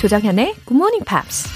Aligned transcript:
조정현의 0.00 0.54
Good 0.64 0.72
Morning 0.72 1.04
Pops. 1.04 1.46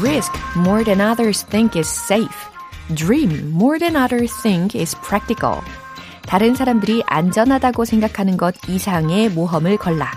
Risk 0.00 0.32
more 0.56 0.84
than 0.84 1.00
others 1.00 1.44
think 1.46 1.76
is 1.76 1.88
safe. 1.88 2.28
Dream 2.94 3.50
more 3.50 3.80
than 3.80 3.96
others 3.96 4.32
think 4.40 4.80
is 4.80 4.94
practical. 5.00 5.60
다른 6.22 6.54
사람들이 6.54 7.02
안전하다고 7.06 7.84
생각하는 7.84 8.36
것 8.36 8.54
이상의 8.68 9.30
모험을 9.30 9.78
걸라. 9.78 10.12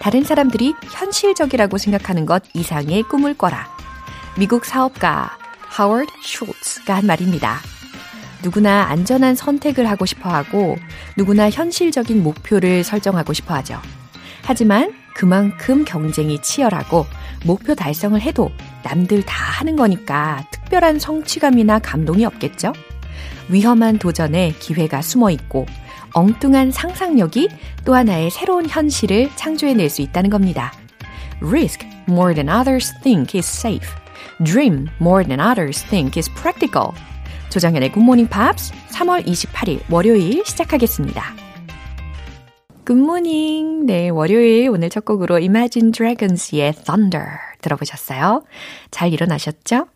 다른 0.00 0.24
사람들이 0.24 0.72
현실적이라고 0.80 1.76
생각하는 1.76 2.24
것 2.24 2.42
이상의 2.54 3.02
꿈을 3.02 3.34
꿔라. 3.34 3.68
미국 4.38 4.64
사업가 4.64 5.36
하워드 5.76 6.10
슐츠가 6.22 6.96
한 6.96 7.06
말입니다. 7.06 7.60
누구나 8.42 8.86
안전한 8.88 9.34
선택을 9.34 9.88
하고 9.88 10.06
싶어 10.06 10.28
하고 10.30 10.76
누구나 11.16 11.50
현실적인 11.50 12.22
목표를 12.22 12.84
설정하고 12.84 13.32
싶어 13.32 13.54
하죠. 13.54 13.80
하지만 14.42 14.92
그만큼 15.14 15.84
경쟁이 15.84 16.40
치열하고 16.42 17.06
목표 17.44 17.74
달성을 17.74 18.20
해도 18.20 18.50
남들 18.84 19.22
다 19.24 19.34
하는 19.58 19.74
거니까 19.74 20.44
특별한 20.50 20.98
성취감이나 20.98 21.78
감동이 21.78 22.24
없겠죠? 22.24 22.72
위험한 23.48 23.98
도전에 23.98 24.54
기회가 24.58 25.02
숨어 25.02 25.30
있고 25.30 25.66
엉뚱한 26.12 26.70
상상력이 26.70 27.48
또 27.84 27.94
하나의 27.94 28.30
새로운 28.30 28.68
현실을 28.68 29.30
창조해낼 29.36 29.90
수 29.90 30.02
있다는 30.02 30.30
겁니다. 30.30 30.72
Risk 31.40 31.86
more 32.08 32.34
than 32.34 32.48
others 32.48 32.92
think 33.02 33.38
is 33.38 33.48
safe. 33.48 33.88
Dream 34.42 34.88
more 35.00 35.24
than 35.26 35.40
others 35.40 35.84
think 35.84 36.18
is 36.18 36.30
practical. 36.34 36.92
조정현의 37.56 37.90
굿모닝 37.92 38.28
팝스 38.28 38.74
3월 38.90 39.24
28일 39.24 39.80
월요일 39.90 40.44
시작하겠습니다. 40.44 41.22
Good 42.84 43.18
morning. 43.18 43.86
네, 43.86 44.10
월요일 44.10 44.68
오늘 44.68 44.90
첫 44.90 45.06
곡으로 45.06 45.36
Imagine 45.36 45.90
Dragons의 45.90 46.74
Thunder 46.84 47.24
들어보셨어요? 47.62 48.44
잘 48.90 49.10
일어나셨죠? 49.10 49.86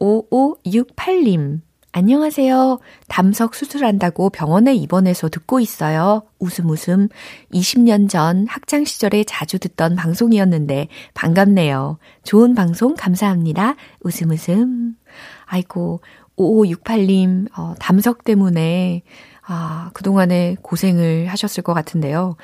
5568님. 0.00 1.60
안녕하세요. 1.92 2.78
담석 3.08 3.54
수술한다고 3.54 4.30
병원에 4.30 4.74
입원해서 4.74 5.28
듣고 5.28 5.60
있어요. 5.60 6.22
웃음 6.38 6.70
웃음. 6.70 7.08
20년 7.52 8.08
전 8.08 8.46
학창 8.46 8.86
시절에 8.86 9.24
자주 9.24 9.58
듣던 9.58 9.96
방송이었는데 9.96 10.88
반갑네요. 11.12 11.98
좋은 12.24 12.54
방송 12.54 12.94
감사합니다. 12.94 13.76
웃음 14.00 14.30
웃음. 14.30 14.96
아이고, 15.44 16.00
5568님, 16.36 17.48
어, 17.56 17.74
담석 17.78 18.24
때문에, 18.24 19.02
아, 19.46 19.90
그동안에 19.94 20.56
고생을 20.62 21.26
하셨을 21.26 21.62
것 21.62 21.72
같은데요. 21.72 22.36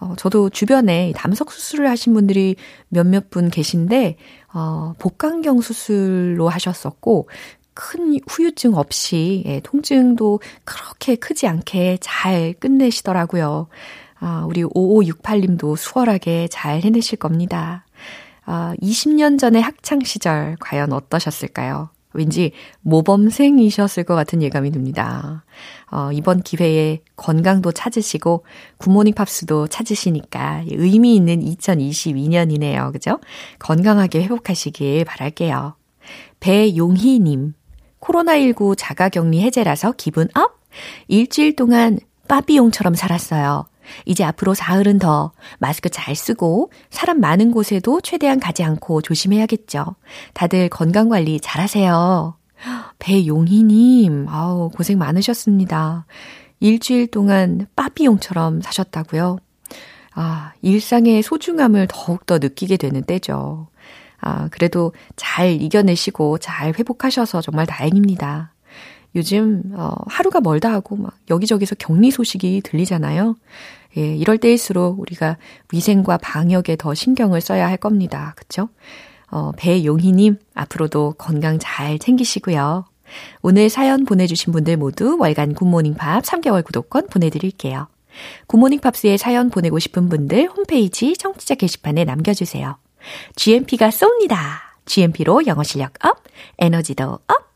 어, 0.00 0.14
저도 0.16 0.50
주변에 0.50 1.12
담석 1.16 1.52
수술을 1.52 1.88
하신 1.88 2.14
분들이 2.14 2.56
몇몇 2.88 3.30
분 3.30 3.50
계신데, 3.50 4.16
어, 4.54 4.94
복강경 4.98 5.60
수술로 5.60 6.48
하셨었고, 6.48 7.28
큰 7.72 8.18
후유증 8.28 8.74
없이 8.74 9.42
예, 9.46 9.60
통증도 9.60 10.40
그렇게 10.64 11.14
크지 11.14 11.46
않게 11.46 11.98
잘 12.00 12.52
끝내시더라고요. 12.54 13.68
아, 14.18 14.44
우리 14.46 14.62
5568님도 14.62 15.76
수월하게 15.76 16.48
잘 16.50 16.82
해내실 16.82 17.18
겁니다. 17.18 17.86
아, 18.44 18.74
20년 18.82 19.38
전의 19.38 19.62
학창 19.62 20.00
시절 20.00 20.56
과연 20.60 20.92
어떠셨을까요? 20.92 21.88
왠지 22.12 22.52
모범생이셨을 22.80 24.04
것 24.04 24.14
같은 24.14 24.42
예감이 24.42 24.70
듭니다. 24.70 25.44
어, 25.90 26.10
이번 26.12 26.42
기회에 26.42 27.00
건강도 27.16 27.72
찾으시고 27.72 28.44
굿모닝 28.78 29.14
팝스도 29.14 29.68
찾으시니까 29.68 30.64
의미 30.70 31.14
있는 31.14 31.40
2022년이네요. 31.40 32.92
그죠? 32.92 33.20
건강하게 33.58 34.22
회복하시길 34.24 35.04
바랄게요. 35.04 35.74
배용희님, 36.40 37.54
코로나19 38.00 38.74
자가격리 38.76 39.40
해제라서 39.42 39.92
기분 39.96 40.28
up? 40.34 40.60
일주일 41.08 41.56
동안 41.56 41.98
빠비용처럼 42.28 42.94
살았어요. 42.94 43.66
이제 44.06 44.24
앞으로 44.24 44.54
사흘은 44.54 44.98
더 44.98 45.32
마스크 45.58 45.88
잘 45.88 46.14
쓰고 46.14 46.70
사람 46.90 47.20
많은 47.20 47.50
곳에도 47.50 48.00
최대한 48.00 48.40
가지 48.40 48.62
않고 48.62 49.02
조심해야겠죠. 49.02 49.96
다들 50.34 50.68
건강 50.68 51.08
관리 51.08 51.40
잘 51.40 51.60
하세요. 51.62 52.36
배용희님, 52.98 54.26
아우, 54.28 54.70
고생 54.70 54.98
많으셨습니다. 54.98 56.06
일주일 56.60 57.06
동안 57.06 57.66
빠비용처럼 57.74 58.60
사셨다고요? 58.60 59.38
아, 60.14 60.52
일상의 60.60 61.22
소중함을 61.22 61.86
더욱더 61.88 62.38
느끼게 62.38 62.76
되는 62.76 63.02
때죠. 63.02 63.68
아, 64.20 64.48
그래도 64.50 64.92
잘 65.16 65.50
이겨내시고 65.52 66.38
잘 66.38 66.74
회복하셔서 66.78 67.40
정말 67.40 67.66
다행입니다. 67.66 68.52
요즘, 69.14 69.62
어, 69.74 69.94
하루가 70.06 70.40
멀다 70.40 70.72
하고 70.72 70.96
막 70.96 71.16
여기저기서 71.28 71.74
격리 71.76 72.10
소식이 72.10 72.62
들리잖아요. 72.64 73.36
예, 73.96 74.16
이럴 74.16 74.38
때일수록 74.38 75.00
우리가 75.00 75.36
위생과 75.72 76.18
방역에 76.18 76.76
더 76.76 76.94
신경을 76.94 77.40
써야 77.40 77.66
할 77.66 77.76
겁니다. 77.76 78.34
그쵸? 78.36 78.68
어, 79.30 79.52
배용희님, 79.56 80.38
앞으로도 80.54 81.14
건강 81.18 81.58
잘 81.58 81.98
챙기시고요. 81.98 82.84
오늘 83.42 83.68
사연 83.68 84.04
보내주신 84.04 84.52
분들 84.52 84.76
모두 84.76 85.16
월간 85.18 85.54
굿모닝 85.54 85.94
팝스 85.94 86.22
3개월 86.22 86.64
구독권 86.64 87.08
보내드릴게요. 87.08 87.88
굿모닝 88.46 88.80
팝스에 88.80 89.16
사연 89.16 89.50
보내고 89.50 89.78
싶은 89.78 90.08
분들 90.08 90.48
홈페이지 90.48 91.16
청취자 91.16 91.56
게시판에 91.56 92.04
남겨주세요. 92.04 92.76
GMP가 93.36 93.88
쏩니다. 93.88 94.36
GMP로 94.86 95.46
영어 95.46 95.62
실력 95.62 95.92
up, 96.04 96.22
에너지도 96.58 97.18
up. 97.26 97.49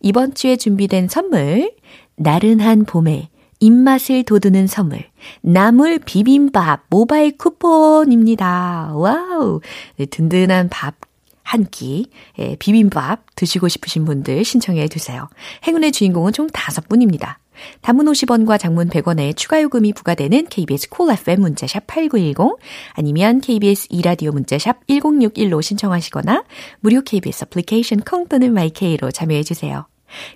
이번 0.00 0.34
주에 0.34 0.56
준비된 0.56 1.08
선물, 1.08 1.72
나른한 2.16 2.84
봄에 2.84 3.28
입맛을 3.60 4.24
돋우는 4.24 4.66
선물, 4.66 5.04
나물 5.42 5.98
비빔밥 5.98 6.84
모바일 6.88 7.36
쿠폰입니다. 7.36 8.92
Wow. 8.94 9.60
네, 9.96 10.06
든든한 10.06 10.68
밥 10.68 11.10
한 11.50 11.66
끼, 11.68 12.08
예, 12.38 12.54
비빔밥 12.60 13.34
드시고 13.34 13.66
싶으신 13.66 14.04
분들 14.04 14.44
신청해 14.44 14.86
두세요. 14.86 15.28
행운의 15.66 15.90
주인공은 15.90 16.32
총 16.32 16.46
다섯 16.46 16.88
분입니다. 16.88 17.39
단문 17.80 18.06
50원과 18.06 18.58
장문 18.58 18.88
100원의 18.88 19.36
추가 19.36 19.60
요금이 19.62 19.92
부과되는 19.92 20.46
KBS 20.48 20.88
Cool 20.88 21.18
FM 21.18 21.40
문자샵 21.40 21.86
8910 21.86 22.58
아니면 22.92 23.40
KBS 23.40 23.88
이라디오 23.90 24.32
문자샵 24.32 24.86
1061로 24.86 25.62
신청하시거나 25.62 26.44
무료 26.80 27.00
KBS 27.02 27.44
애플리케이션 27.44 28.00
콩 28.00 28.26
또는 28.28 28.52
마이케이로 28.52 29.10
참여해 29.10 29.42
주세요. 29.42 29.86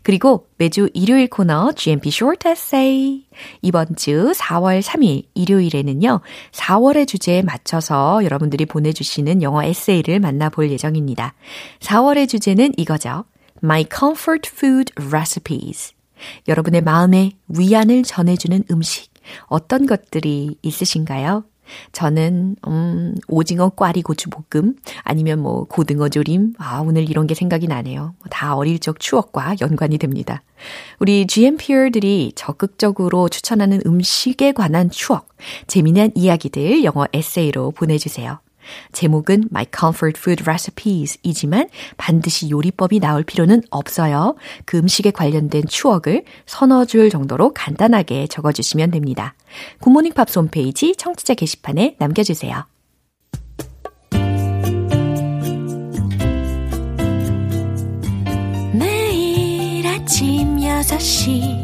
그리고 0.03 0.47
매주 0.57 0.89
일요일 0.95 1.29
코너 1.29 1.73
GMP 1.73 2.09
Short 2.11 2.49
Essay. 2.49 3.25
이번 3.63 3.97
주 3.97 4.33
4월 4.37 4.83
3일 4.83 5.25
일요일에는요, 5.35 6.21
4월의 6.53 7.09
주제에 7.09 7.43
맞춰서 7.43 8.23
여러분들이 8.25 8.67
보내주시는 8.67 9.43
영어 9.43 9.63
에세이를 9.63 10.21
만나볼 10.21 10.71
예정입니다. 10.71 11.35
4월의 11.81 12.29
주제는 12.29 12.73
이거죠. 12.77 13.25
My 13.63 13.85
Comfort 13.91 14.51
Food 14.55 14.93
Recipes. 14.97 15.94
여러분의 16.49 16.83
마음에 16.83 17.33
위안을 17.49 18.03
전해주는 18.03 18.65
음식, 18.71 19.13
어떤 19.47 19.87
것들이 19.87 20.59
있으신가요? 20.63 21.45
저는, 21.93 22.57
음, 22.67 23.15
오징어 23.27 23.71
꽈리 23.71 24.03
고추 24.03 24.29
볶음, 24.29 24.77
아니면 25.03 25.41
뭐, 25.41 25.65
고등어 25.65 26.11
조림, 26.11 26.55
아, 26.59 26.81
오늘 26.81 27.09
이런 27.09 27.27
게 27.27 27.35
생각이 27.35 27.67
나네요. 27.67 28.15
다 28.31 28.55
어릴 28.55 28.79
적 28.79 29.01
추억과 29.01 29.57
연관이 29.63 29.97
됩니다. 29.97 30.43
우리 30.99 31.27
GMPR들이 31.27 32.33
적극적으로 32.35 33.31
추천하는 33.31 33.81
음식에 33.87 34.53
관한 34.53 34.91
추억, 34.91 35.29
재미난 35.67 36.11
이야기들 36.15 36.85
영어 36.85 37.07
에세이로 37.13 37.71
보내주세요. 37.71 38.41
제목은 38.93 39.49
My 39.51 39.67
Comfort 39.77 40.19
Food 40.19 40.43
Recipes 40.43 41.19
이지만 41.23 41.69
반드시 41.97 42.51
요리법이 42.51 43.01
나올 43.01 43.23
필요는 43.23 43.63
없어요. 43.71 44.37
그 44.65 44.79
음식에 44.79 45.11
관련된 45.11 45.67
추억을 45.67 46.25
서너 46.47 46.85
줄 46.85 47.11
정도로 47.11 47.53
간단하게 47.55 48.27
적어주시면 48.29 48.91
됩니다. 48.91 49.35
굿모닝 49.81 50.13
팝스 50.13 50.39
홈페이지 50.39 50.95
청취자 50.97 51.35
게시판에 51.35 51.97
남겨주세요. 51.99 52.65
매일 58.73 59.87
아침 59.87 60.59
6시 60.59 61.64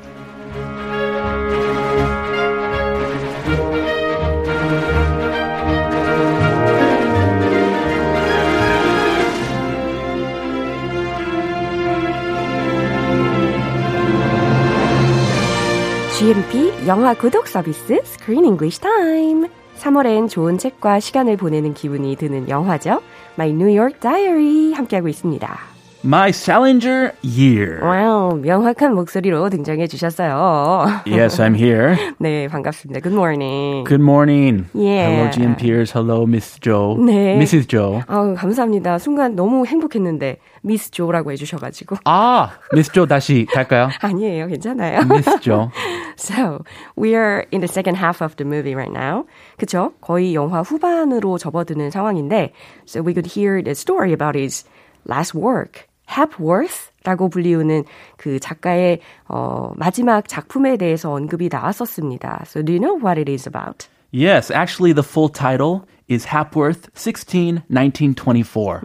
영화 16.91 17.13
구독 17.13 17.47
서비스 17.47 18.01
Screen 18.03 18.43
English 18.43 18.81
Time. 18.81 19.47
3월엔 19.77 20.29
좋은 20.29 20.57
책과 20.57 20.99
시간을 20.99 21.37
보내는 21.37 21.73
기분이 21.73 22.17
드는 22.17 22.49
영화죠. 22.49 23.01
My 23.37 23.51
New 23.51 23.73
York 23.73 24.01
Diary 24.01 24.73
함께하고 24.73 25.07
있습니다. 25.07 25.70
My 26.03 26.29
Salinger 26.29 27.11
Year. 27.21 27.79
Wow, 27.83 28.35
명확한 28.35 28.95
목소리로 28.95 29.49
등장해 29.51 29.85
주셨어요. 29.85 30.87
Yes, 31.05 31.39
I'm 31.39 31.55
here. 31.55 31.95
네, 32.17 32.47
반갑습니다. 32.47 33.01
Good 33.01 33.13
morning. 33.13 33.83
Good 33.87 34.01
morning. 34.01 34.65
Yeah. 34.73 35.11
Hello, 35.11 35.29
GMPers. 35.29 35.91
Hello, 35.91 36.23
Miss 36.25 36.59
Jo. 36.59 36.97
네. 36.97 37.37
Mrs. 37.37 37.67
Jo. 37.67 38.01
아우, 38.07 38.33
감사합니다. 38.33 38.97
순간 38.97 39.35
너무 39.35 39.67
행복했는데 39.67 40.37
미스 40.63 40.89
조라고 40.89 41.31
해주셔가지고 41.33 41.97
아, 42.05 42.49
Miss 42.73 42.91
Joe 42.91 43.07
다시 43.07 43.45
갈까요? 43.53 43.89
아니에요, 44.01 44.47
괜찮아요. 44.47 45.01
Miss 45.05 45.29
Joe. 45.41 45.69
So 46.17 46.63
we 46.97 47.13
are 47.13 47.45
in 47.53 47.61
the 47.61 47.67
second 47.67 47.95
half 47.95 48.23
of 48.23 48.37
the 48.37 48.45
movie 48.45 48.73
right 48.73 48.91
now. 48.91 49.25
그쵸? 49.59 49.93
거의 50.01 50.33
영화 50.33 50.61
후반으로 50.61 51.37
접어드는 51.37 51.91
상황인데, 51.91 52.53
so 52.85 53.03
we 53.03 53.13
could 53.13 53.27
hear 53.37 53.61
the 53.61 53.75
story 53.75 54.13
about 54.13 54.35
his 54.35 54.65
last 55.07 55.35
work. 55.35 55.90
Hepworth라고 56.10 57.28
불리우는 57.28 57.84
그 58.16 58.38
작가의 58.38 59.00
어, 59.28 59.72
마지막 59.76 60.28
작품에 60.28 60.76
대해서 60.76 61.12
언급이 61.12 61.48
나왔었습니다. 61.50 62.42
So 62.46 62.62
do 62.62 62.72
you 62.72 62.80
know 62.80 62.94
what 62.96 63.18
it 63.18 63.30
is 63.30 63.46
about? 63.46 63.88
Yes, 64.12 64.50
actually, 64.50 64.92
the 64.92 65.02
full 65.02 65.28
title 65.28 65.84
is 66.08 66.24
Hapworth 66.26 66.88
16, 66.94 67.62
1924. 67.68 68.80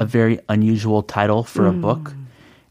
A 0.00 0.04
very 0.06 0.40
unusual 0.48 1.02
title 1.02 1.44
for 1.44 1.66
a 1.66 1.72
book. 1.72 2.14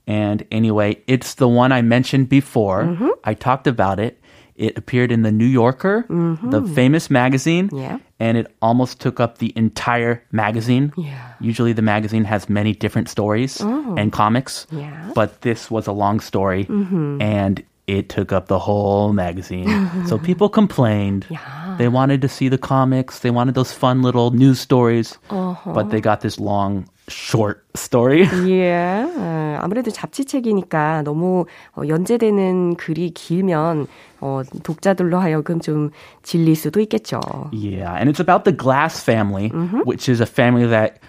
And 0.07 0.43
anyway, 0.51 0.97
it's 1.07 1.35
the 1.35 1.47
one 1.47 1.71
I 1.71 1.81
mentioned 1.83 2.27
before. 2.27 2.97
I 3.23 3.33
talked 3.35 3.67
about 3.67 3.99
it. 3.99 4.17
It 4.55 4.77
appeared 4.77 5.11
in 5.11 5.21
the 5.21 5.31
New 5.31 5.45
Yorker, 5.45 6.05
the 6.09 6.61
famous 6.75 7.09
magazine, 7.09 7.69
Yeah. 7.71 7.99
and 8.18 8.38
it 8.38 8.54
almost 8.62 9.00
took 9.00 9.20
up 9.20 9.38
the 9.38 9.52
entire 9.56 10.22
magazine. 10.32 10.92
Yeah. 10.96 11.34
Usually 11.40 11.72
the 11.72 11.82
magazine 11.82 12.24
has 12.24 12.48
many 12.48 12.72
different 12.72 13.08
stories 13.08 13.60
oh. 13.60 13.94
and 13.96 14.12
comics, 14.12 14.66
Yeah. 14.70 15.12
but 15.14 15.42
this 15.42 15.70
was 15.70 15.86
a 15.86 15.92
long 15.92 16.20
story 16.20 16.64
mm-hmm. 16.64 17.20
and 17.20 17.62
it 17.86 18.08
took 18.08 18.32
up 18.32 18.48
the 18.48 18.58
whole 18.58 19.12
magazine. 19.12 19.68
so 20.06 20.18
people 20.30 20.48
complained. 20.48 21.26
Yeah. 21.28 21.76
They 21.78 21.88
wanted 21.88 22.22
to 22.22 22.28
see 22.28 22.48
the 22.48 22.58
comics, 22.58 23.20
they 23.20 23.30
wanted 23.30 23.54
those 23.54 23.72
fun 23.72 24.02
little 24.02 24.30
news 24.30 24.58
stories, 24.60 25.18
uh-huh. 25.28 25.72
but 25.72 25.90
they 25.90 26.00
got 26.00 26.22
this 26.22 26.40
long, 26.40 26.88
short 27.07 27.63
story. 27.75 28.27
예. 28.47 29.05
어, 29.05 29.57
아무래도 29.61 29.91
잡지책이니까 29.91 31.03
너무 31.03 31.45
어, 31.75 31.81
연재되는 31.87 32.75
글이 32.75 33.11
길면 33.11 33.87
어, 34.21 34.41
독자들로 34.63 35.19
하여금 35.19 35.59
좀 35.59 35.91
질릴 36.23 36.55
수도 36.55 36.79
있겠죠. 36.81 37.19
Yeah, 37.51 37.93
and 37.95 38.09
it's 38.09 38.19
about 38.19 38.45
the 38.45 38.51
Glass 38.53 39.01
family, 39.03 39.49
which 39.85 40.07
is 40.09 40.21
a 40.21 40.25
family 40.25 40.67
that 40.67 40.99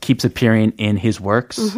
keeps 0.00 0.24
appearing 0.24 0.72
in 0.78 0.96
his 0.96 1.20
works. 1.20 1.76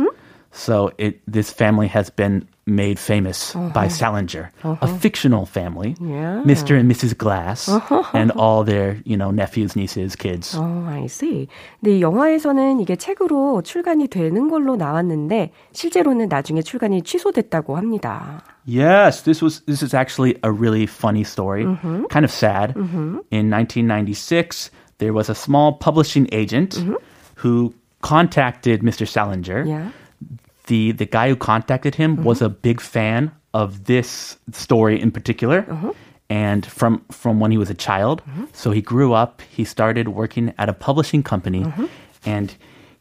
So 0.51 0.91
it 0.99 1.21
this 1.31 1.53
family 1.53 1.89
has 1.89 2.11
been 2.11 2.49
made 2.67 2.99
famous 2.99 3.55
by 3.73 3.89
Salinger, 3.89 4.51
a 4.63 4.87
fictional 5.01 5.47
family, 5.47 5.97
Yeah. 6.01 6.43
Mr. 6.45 6.79
and 6.79 6.85
Mrs. 6.91 7.17
Glass, 7.17 7.69
and 8.13 8.31
all 8.37 8.63
their 8.63 8.99
you 9.05 9.17
know 9.17 9.31
nephews, 9.31 9.75
nieces, 9.75 10.15
kids. 10.17 10.55
어, 10.55 10.87
I 10.87 11.05
see. 11.07 11.49
근데 11.81 11.97
이 11.97 12.03
영화에서는 12.03 12.81
이게 12.81 12.97
책으로 12.97 13.63
출간이 13.63 14.09
되는 14.09 14.49
걸로 14.49 14.77
나왔는데 14.77 15.53
실제로는 15.73 16.29
나중에 16.29 16.61
출간이 16.63 17.03
취소됐다고 17.03 17.77
합니다. 17.77 18.43
Yes, 18.67 19.23
this 19.23 19.43
was 19.43 19.63
this 19.65 19.83
is 19.83 19.95
actually 19.95 20.37
a 20.45 20.53
really 20.53 20.85
funny 20.85 21.25
story, 21.25 21.65
kind 22.11 22.25
of 22.25 22.31
sad. 22.31 22.75
In 23.31 23.49
1996, 23.51 24.71
there 24.99 25.15
was 25.15 25.31
a 25.31 25.35
small 25.35 25.73
publishing 25.81 26.29
agent 26.33 26.79
who 27.37 27.73
contacted 28.03 28.83
Mr. 28.83 29.07
Salinger. 29.09 29.65
Yeah. 29.65 29.89
the 30.68 30.92
the 30.94 31.06
guy 31.06 31.30
who 31.30 31.36
contacted 31.36 31.96
him 31.96 32.24
was 32.24 32.42
a 32.42 32.50
big 32.50 32.82
fan 32.82 33.32
of 33.54 33.86
this 33.86 34.38
story 34.52 35.02
in 35.02 35.12
particular. 35.12 35.66
And 36.30 36.66
from 36.66 37.04
from 37.12 37.40
when 37.40 37.52
he 37.52 37.58
was 37.58 37.70
a 37.70 37.76
child, 37.76 38.22
so 38.54 38.72
he 38.72 38.82
grew 38.82 39.14
up. 39.14 39.42
He 39.42 39.66
started 39.66 40.08
working 40.08 40.54
at 40.58 40.70
a 40.70 40.74
publishing 40.74 41.22
company, 41.22 41.66
and 42.26 42.56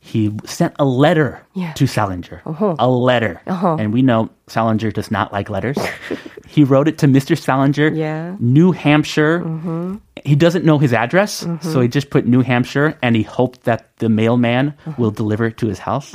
he 0.04 0.32
sent 0.44 0.74
a 0.80 0.84
letter 0.84 1.40
Yeah. 1.54 1.72
to 1.74 1.86
Salinger. 1.86 2.42
Uh-huh. 2.44 2.74
A 2.78 2.88
letter, 2.90 3.40
uh-huh. 3.46 3.76
and 3.78 3.92
we 3.92 4.02
know 4.02 4.28
Salinger 4.48 4.90
does 4.90 5.10
not 5.12 5.32
like 5.32 5.48
letters. 5.48 5.78
he 6.48 6.64
wrote 6.64 6.88
it 6.88 6.98
to 6.98 7.06
Mr. 7.06 7.38
Salinger, 7.38 7.88
Yeah. 7.88 8.34
New 8.40 8.72
Hampshire. 8.72 9.40
Mm-hmm. 9.40 9.96
He 10.24 10.34
doesn't 10.34 10.64
know 10.64 10.78
his 10.78 10.92
address, 10.92 11.32
so 11.32 11.46
mm-hmm. 11.46 11.82
he 11.82 11.88
just 11.88 12.10
put 12.10 12.26
New 12.26 12.42
Hampshire, 12.42 12.98
and 13.00 13.14
he 13.14 13.22
hoped 13.22 13.62
that 13.62 13.96
the 13.98 14.08
mailman 14.08 14.74
uh-huh. 14.84 14.94
will 14.98 15.12
deliver 15.12 15.46
it 15.46 15.56
to 15.58 15.68
his 15.68 15.78
house. 15.78 16.12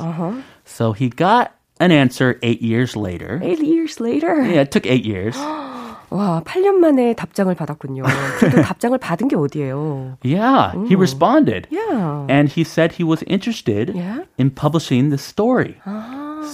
So 0.67 0.93
he 0.93 1.09
got 1.09 1.53
an 1.81 1.91
answer 1.91 2.39
eight 2.43 2.63
years 2.63 2.97
later. 2.97 3.41
Eight 3.43 3.61
years 3.61 4.01
later. 4.01 4.43
Yeah, 4.43 4.63
it 4.63 4.71
took 4.71 4.87
eight 4.87 5.05
years. 5.05 5.37
와, 6.13 6.43
8년 6.45 6.75
만에 6.77 7.15
답장을 7.15 7.55
받았군요. 7.55 8.03
그래도 8.39 8.61
답장을 8.61 8.99
받은 8.99 9.29
게 9.29 9.37
어디예요? 9.37 10.19
Yeah, 10.23 10.73
he 10.87 10.95
responded. 10.95 11.67
Yeah. 11.71 12.27
And 12.29 12.53
he 12.53 12.65
said 12.65 12.93
he 12.93 13.03
was 13.03 13.23
interested 13.27 13.95
Yeah. 13.97 14.25
in 14.37 14.51
publishing 14.51 15.09
the 15.09 15.17
story. 15.17 15.81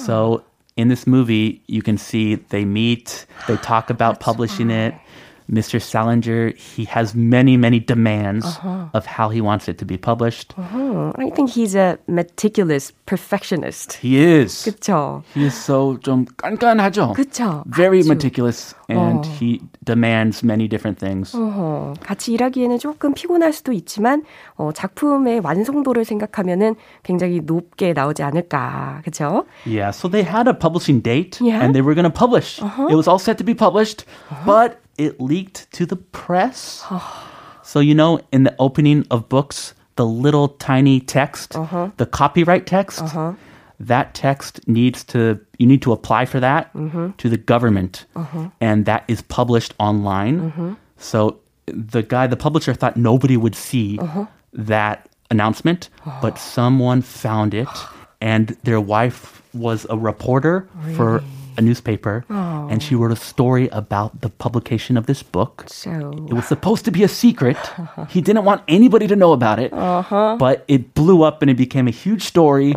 So 0.06 0.42
in 0.76 0.87
this 0.88 1.08
movie, 1.08 1.60
you 1.66 1.82
can 1.82 1.98
see 1.98 2.37
they 2.50 2.64
meet, 2.64 3.26
they 3.48 3.56
talk 3.56 3.90
about 3.90 4.20
publishing 4.20 4.70
it. 4.70 4.94
Mr. 5.50 5.80
Salinger, 5.80 6.52
he 6.54 6.84
has 6.84 7.14
many, 7.14 7.56
many 7.56 7.80
demands 7.80 8.44
of 8.92 9.06
how 9.06 9.30
he 9.30 9.40
wants 9.40 9.66
it 9.66 9.78
to 9.78 9.87
be 9.87 9.96
published. 9.96 10.52
어, 10.58 11.14
I 11.16 11.30
think 11.30 11.48
he's 11.48 11.75
a 11.75 11.96
meticulous 12.06 12.92
perfectionist. 13.06 13.94
He 13.94 14.18
is. 14.18 14.64
그쵸? 14.64 15.22
He 15.34 15.46
is 15.46 15.54
so 15.56 15.96
좀 16.02 16.26
깐깐하죠. 16.37 17.14
그쵸? 17.14 17.64
Very 17.66 18.00
아주. 18.00 18.08
meticulous 18.10 18.75
and 18.90 19.25
he 19.40 19.62
demands 19.82 20.44
many 20.44 20.68
different 20.68 20.98
things. 21.00 21.34
어허, 21.34 21.94
같이 22.02 22.34
일하기에는 22.34 22.78
조금 22.78 23.14
피곤할 23.14 23.54
수도 23.54 23.72
있지만 23.72 24.25
어, 24.56 24.72
작품의 24.72 25.40
완성도를 25.42 26.04
생각하면은 26.04 26.75
굉장히 27.02 27.40
높게 27.42 27.94
나오지 27.94 28.22
않을까, 28.22 29.00
그렇죠? 29.02 29.46
Yeah, 29.66 29.92
so 29.96 30.08
they 30.10 30.22
had 30.28 30.46
a 30.46 30.52
publishing 30.52 31.00
date 31.02 31.38
Yeah? 31.40 31.64
and 31.64 31.75
they 31.75 31.80
were 31.80 31.94
going 31.94 32.04
to 32.04 32.12
publish. 32.12 32.60
It 32.60 32.94
was 32.94 33.08
all 33.08 33.18
set 33.18 33.38
to 33.38 33.44
be 33.44 33.54
published, 33.54 34.04
but 34.44 34.76
it 34.97 35.19
leaked 35.19 35.71
to 35.73 35.85
the 35.85 35.95
press. 35.95 36.83
Oh. 36.89 37.59
so, 37.63 37.79
you 37.79 37.95
know, 37.95 38.19
in 38.31 38.43
the 38.43 38.55
opening 38.59 39.05
of 39.09 39.29
books, 39.29 39.73
the 39.95 40.05
little 40.05 40.50
tiny 40.50 41.00
text, 41.00 41.55
uh-huh. 41.55 41.91
the 41.97 42.05
copyright 42.05 42.65
text, 42.65 43.01
uh-huh. 43.01 43.33
that 43.79 44.13
text 44.13 44.67
needs 44.67 45.03
to, 45.05 45.39
you 45.57 45.67
need 45.67 45.81
to 45.83 45.91
apply 45.91 46.25
for 46.25 46.39
that 46.39 46.73
mm-hmm. 46.73 47.12
to 47.17 47.29
the 47.29 47.38
government. 47.38 48.05
Uh-huh. 48.15 48.50
And 48.59 48.85
that 48.85 49.03
is 49.07 49.21
published 49.21 49.73
online. 49.79 50.51
Mm-hmm. 50.51 50.73
So, 50.97 51.39
the 51.65 52.03
guy, 52.03 52.27
the 52.27 52.35
publisher 52.35 52.73
thought 52.73 52.97
nobody 52.97 53.38
would 53.38 53.55
see 53.55 53.97
that 54.51 55.09
announcement, 55.31 55.89
oh. 56.05 56.19
but 56.21 56.38
someone 56.38 57.01
found 57.01 57.53
it, 57.53 57.67
and 58.21 58.57
their 58.63 58.81
wife 58.81 59.41
was 59.53 59.85
a 59.89 59.97
reporter 59.97 60.67
for 60.95 61.23
a 61.57 61.62
newspaper, 61.62 62.24
and 62.29 62.81
she 62.81 62.95
wrote 62.95 63.12
a 63.12 63.15
story 63.15 63.69
about 63.72 64.22
the 64.22 64.29
publication 64.29 64.98
of 64.98 65.05
this 65.05 65.24
book. 65.24 65.65
So, 65.67 65.91
It 66.29 66.33
was 66.33 66.45
supposed 66.45 66.86
to 66.86 66.91
be 66.91 67.03
a 67.03 67.07
secret. 67.07 67.57
He 68.10 68.22
didn't 68.22 68.45
want 68.45 68.62
anybody 68.67 69.07
to 69.07 69.15
know 69.15 69.33
about 69.33 69.60
it, 69.60 69.72
but 69.72 70.63
it 70.67 70.93
blew 70.93 71.24
up 71.24 71.41
and 71.41 71.50
it 71.51 71.57
became 71.57 71.88
a 71.88 71.91
huge 71.91 72.24
story. 72.24 72.74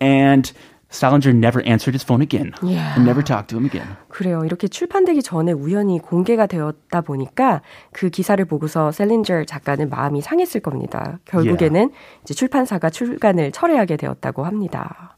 And 0.00 0.50
Salinger 0.88 1.32
never 1.32 1.60
answered 1.66 1.94
his 1.94 2.04
phone 2.04 2.22
again 2.22 2.54
Yeah. 2.62 2.94
and 2.94 3.04
never 3.04 3.20
talked 3.20 3.48
to 3.50 3.56
him 3.58 3.66
again. 3.66 3.96
그래요. 4.08 4.44
이렇게 4.44 4.68
출판되기 4.68 5.20
전에 5.22 5.52
우연히 5.52 5.98
공개가 5.98 6.46
되었다 6.46 7.00
보니까 7.02 7.60
그 7.92 8.08
기사를 8.08 8.42
보고서 8.44 8.92
셀린저 8.92 9.44
작가는 9.44 9.90
마음이 9.90 10.22
상했을 10.22 10.60
겁니다. 10.60 11.18
결국에는 11.26 11.90
이제 12.22 12.34
출판사가 12.34 12.90
출간을 12.90 13.50
철회하게 13.52 13.96
되었다고 13.96 14.44
합니다. 14.46 15.16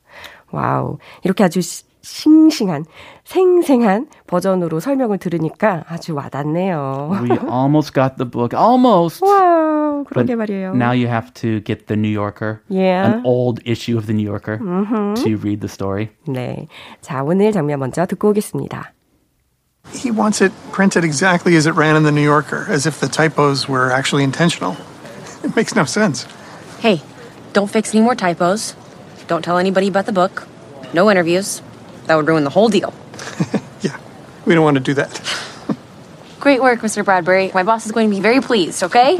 Wow. 0.51 0.97
이렇게 1.23 1.45
아주 1.45 1.61
싱싱한, 2.04 2.86
생생한 3.24 4.08
버전으로 4.28 4.80
설명을 4.82 5.18
들으니까 5.18 5.86
아주 5.88 6.14
와닿네요. 6.14 7.20
We 7.22 7.32
almost 7.50 7.94
got 7.94 8.18
the 8.18 8.30
book. 8.30 8.54
Almost. 8.54 9.24
와우, 9.24 10.04
그러게 10.04 10.36
말이에요. 10.36 10.74
Now 10.74 10.92
you 10.92 11.08
have 11.08 11.34
to 11.36 11.62
get 11.64 11.88
the 11.88 11.96
New 11.96 12.12
Yorker. 12.12 12.62
Yeah. 12.68 13.14
An 13.14 13.22
old 13.24 13.62
issue 13.66 13.98
of 13.98 14.06
the 14.06 14.14
New 14.14 14.26
Yorker 14.26 14.60
mm-hmm. 14.60 15.16
to 15.24 15.38
read 15.38 15.62
the 15.62 15.70
story. 15.70 16.10
네. 16.28 16.68
자, 17.02 17.24
오늘 17.24 17.54
장면 17.54 17.80
먼저 17.80 18.06
듣고 18.06 18.30
오겠습니다. 18.30 18.92
He 19.92 20.12
wants 20.12 20.42
it 20.42 20.52
printed 20.72 21.04
exactly 21.04 21.56
as 21.56 21.66
it 21.66 21.76
ran 21.76 21.96
in 21.96 22.04
the 22.04 22.12
New 22.12 22.24
Yorker, 22.24 22.66
as 22.70 22.86
if 22.86 23.00
the 23.00 23.08
typos 23.08 23.68
were 23.68 23.92
actually 23.92 24.24
intentional. 24.24 24.76
It 25.44 25.56
makes 25.56 25.76
no 25.76 25.84
sense. 25.84 26.28
Hey, 26.80 27.02
don't 27.54 27.70
fix 27.70 27.94
any 27.94 28.04
more 28.04 28.16
typos. 28.16 28.76
Don't 29.28 29.44
tell 29.44 29.58
anybody 29.58 29.88
about 29.88 30.06
the 30.06 30.14
book. 30.14 30.48
No 30.94 31.10
interviews. 31.10 31.62
That 32.08 32.16
would 32.16 32.28
ruin 32.28 32.44
the 32.44 32.50
whole 32.50 32.70
deal. 32.70 32.94
yeah, 33.82 33.98
we 34.46 34.54
don't 34.54 34.64
want 34.64 34.76
to 34.76 34.84
do 34.84 34.94
that. 34.96 35.10
Great 36.40 36.62
work, 36.62 36.82
Mr. 36.82 37.06
Bradbury. 37.06 37.52
My 37.54 37.64
boss 37.64 37.86
is 37.86 37.92
going 37.92 38.10
to 38.10 38.16
be 38.16 38.22
very 38.22 38.42
pleased, 38.42 38.84
okay? 38.84 39.20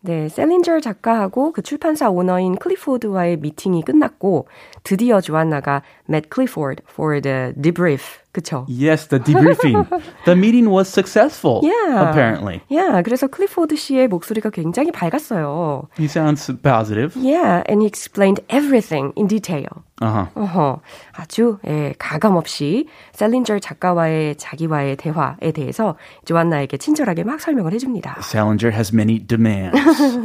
네, 0.00 0.28
셀린저 0.28 0.80
작가하고 0.80 1.52
그 1.52 1.60
출판사 1.60 2.08
오너인 2.08 2.56
클리포드와의 2.56 3.38
미팅이 3.38 3.82
끝났고 3.82 4.46
드디어 4.83 5.21
조안나가 5.21 5.81
met 6.09 6.29
Clifford 6.29 6.83
for 6.89 7.21
the 7.21 7.53
debrief. 7.59 8.23
그쵸? 8.33 8.65
Yes, 8.67 9.07
the 9.07 9.19
debriefing. 9.19 9.85
the 10.25 10.35
meeting 10.35 10.69
was 10.71 10.89
successful. 10.89 11.61
Yeah. 11.63 12.09
Apparently. 12.09 12.61
Yeah, 12.67 13.03
그래서 13.03 13.27
클리포드 13.27 13.75
씨의 13.75 14.07
목소리가 14.07 14.49
굉장히 14.49 14.91
밝았어요. 14.91 15.87
He 15.97 16.05
sounds 16.05 16.51
positive. 16.63 17.15
Yeah, 17.15 17.61
and 17.69 17.81
he 17.81 17.87
explained 17.87 18.41
everything 18.49 19.13
in 19.15 19.27
detail. 19.27 19.85
Uh-huh. 20.01 20.27
어허, 20.33 20.81
아주 21.13 21.59
예, 21.67 21.93
가감 21.99 22.35
없이 22.35 22.87
셀린저 23.13 23.59
작가와의 23.59 24.35
자기와의 24.35 24.97
대화에 24.97 25.51
대해서 25.53 25.95
조안나에게 26.25 26.77
친절하게 26.77 27.23
막 27.23 27.39
설명을 27.39 27.71
해줍니다. 27.73 28.17
Salinger 28.19 28.73
has 28.75 28.93
many 28.93 29.19
demands. 29.19 29.77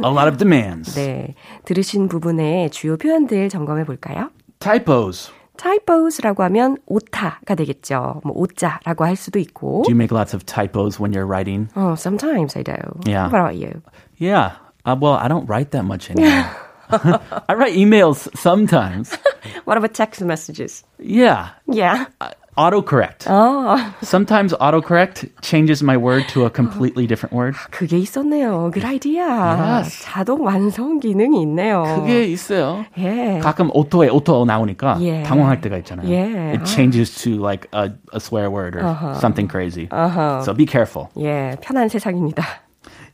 A 0.03 0.11
lot 0.11 0.27
of 0.27 0.37
demands. 0.37 0.95
네, 0.95 1.35
들으신 1.63 2.07
부분의 2.09 2.71
주요 2.71 2.97
표현들 2.97 3.49
점검해 3.49 3.85
볼까요? 3.85 4.31
Typos. 4.60 5.30
typos라고 5.56 6.42
하면 6.44 6.76
오타가 6.86 7.54
되겠죠. 7.54 8.20
뭐 8.24 8.32
오자라고 8.36 9.04
할 9.04 9.16
수도 9.16 9.38
있고. 9.38 9.82
Do 9.84 9.90
you 9.90 9.96
make 9.96 10.10
lots 10.10 10.34
of 10.34 10.44
typos 10.46 10.98
when 10.98 11.12
you're 11.12 11.26
writing? 11.26 11.68
Oh, 11.76 11.94
sometimes 11.94 12.56
I 12.56 12.62
do. 12.62 12.74
Yeah. 13.06 13.28
What 13.30 13.40
about 13.40 13.56
you? 13.56 13.82
Yeah. 14.18 14.56
Uh, 14.84 14.96
well, 15.00 15.14
I 15.14 15.28
don't 15.28 15.46
write 15.46 15.70
that 15.70 15.84
much 15.84 16.10
anymore. 16.10 16.50
I 16.90 17.54
write 17.54 17.74
emails 17.74 18.28
sometimes. 18.36 19.16
What 19.64 19.78
about 19.78 19.94
text 19.94 20.20
messages? 20.20 20.84
Yeah. 20.98 21.50
Yeah. 21.66 22.06
Uh, 22.20 22.30
autocorrect. 22.59 23.25
어. 23.27 23.77
Sometimes 24.03 24.53
autocorrect 24.59 25.29
changes 25.41 25.81
my 25.81 25.95
word 25.95 26.27
to 26.33 26.45
a 26.45 26.49
completely 26.49 27.07
different 27.07 27.33
word. 27.33 27.55
그게 27.71 27.97
있었네요. 27.97 28.71
Good 28.73 28.85
idea. 28.85 29.23
Yes. 29.23 30.03
자동 30.03 30.43
완성 30.45 30.99
기능이 30.99 31.41
있네요. 31.43 31.83
그게 31.95 32.25
있어요. 32.25 32.85
예. 32.97 33.39
가끔 33.41 33.69
auto에 33.73 34.09
auto 34.09 34.43
나오니까 34.43 34.97
예. 35.01 35.23
당황할 35.23 35.61
때가 35.61 35.77
있잖아요. 35.77 36.09
예. 36.09 36.53
It 36.53 36.65
changes 36.65 37.23
to 37.23 37.41
like 37.41 37.69
a, 37.73 37.91
a 38.13 38.19
swear 38.19 38.51
word 38.51 38.75
or 38.75 38.83
something 39.19 39.47
crazy. 39.47 39.87
Uh-huh. 39.91 40.43
So 40.43 40.53
be 40.53 40.65
careful. 40.65 41.07
예, 41.17 41.55
편한 41.61 41.87
세상입니다. 41.87 42.43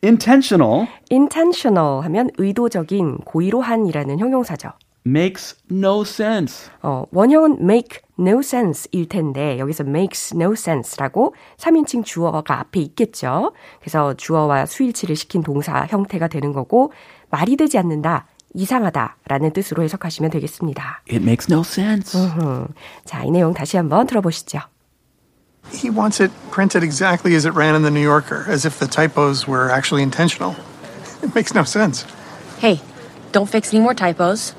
Intentional 0.03 0.87
intentional 1.11 2.03
하면 2.03 2.29
의도적인, 2.37 3.19
고의로 3.25 3.61
한이라는 3.61 4.19
형용사죠. 4.19 4.69
Makes 5.05 5.55
no 5.71 6.01
sense. 6.01 6.69
어, 6.81 7.05
원형은 7.11 7.57
make 7.61 7.99
no 8.19 8.39
sense 8.39 8.89
일 8.91 9.07
텐데 9.07 9.59
여기서 9.59 9.83
makes 9.83 10.35
no 10.35 10.53
sense라고 10.53 11.35
3인칭 11.57 12.03
주어가 12.03 12.59
앞에 12.59 12.79
있겠죠. 12.81 13.53
그래서 13.79 14.13
주어와 14.15 14.65
수일치를 14.65 15.15
시킨 15.15 15.43
동사 15.43 15.85
형태가 15.85 16.27
되는 16.27 16.51
거고 16.53 16.91
말이 17.29 17.55
되지 17.55 17.77
않는다. 17.77 18.27
이상하다라는 18.53 19.51
뜻으로 19.51 19.83
해석하시면 19.83 20.31
되겠습니다. 20.31 21.01
It 21.11 21.21
makes 21.21 21.51
no 21.51 21.61
sense. 21.61 22.17
음, 22.17 22.67
자, 23.03 23.23
이 23.23 23.31
내용 23.31 23.53
다시 23.53 23.75
한번 23.77 24.07
들어보시죠. 24.07 24.59
He 25.73 25.89
wants 25.89 26.21
it 26.21 26.31
printed 26.51 26.85
exactly 26.85 27.35
as 27.35 27.45
it 27.45 27.57
ran 27.57 27.75
in 27.75 27.81
the 27.81 27.91
New 27.91 28.03
Yorker, 28.03 28.45
as 28.49 28.65
if 28.65 28.79
the 28.79 28.87
typos 28.87 29.47
were 29.47 29.69
actually 29.69 30.03
intentional. 30.03 30.55
It 31.21 31.33
makes 31.35 31.53
no 31.53 31.63
sense. 31.63 32.05
Hey, 32.61 32.79
don't 33.33 33.49
fix 33.49 33.73
any 33.73 33.81
more 33.81 33.95
typos. 33.95 34.53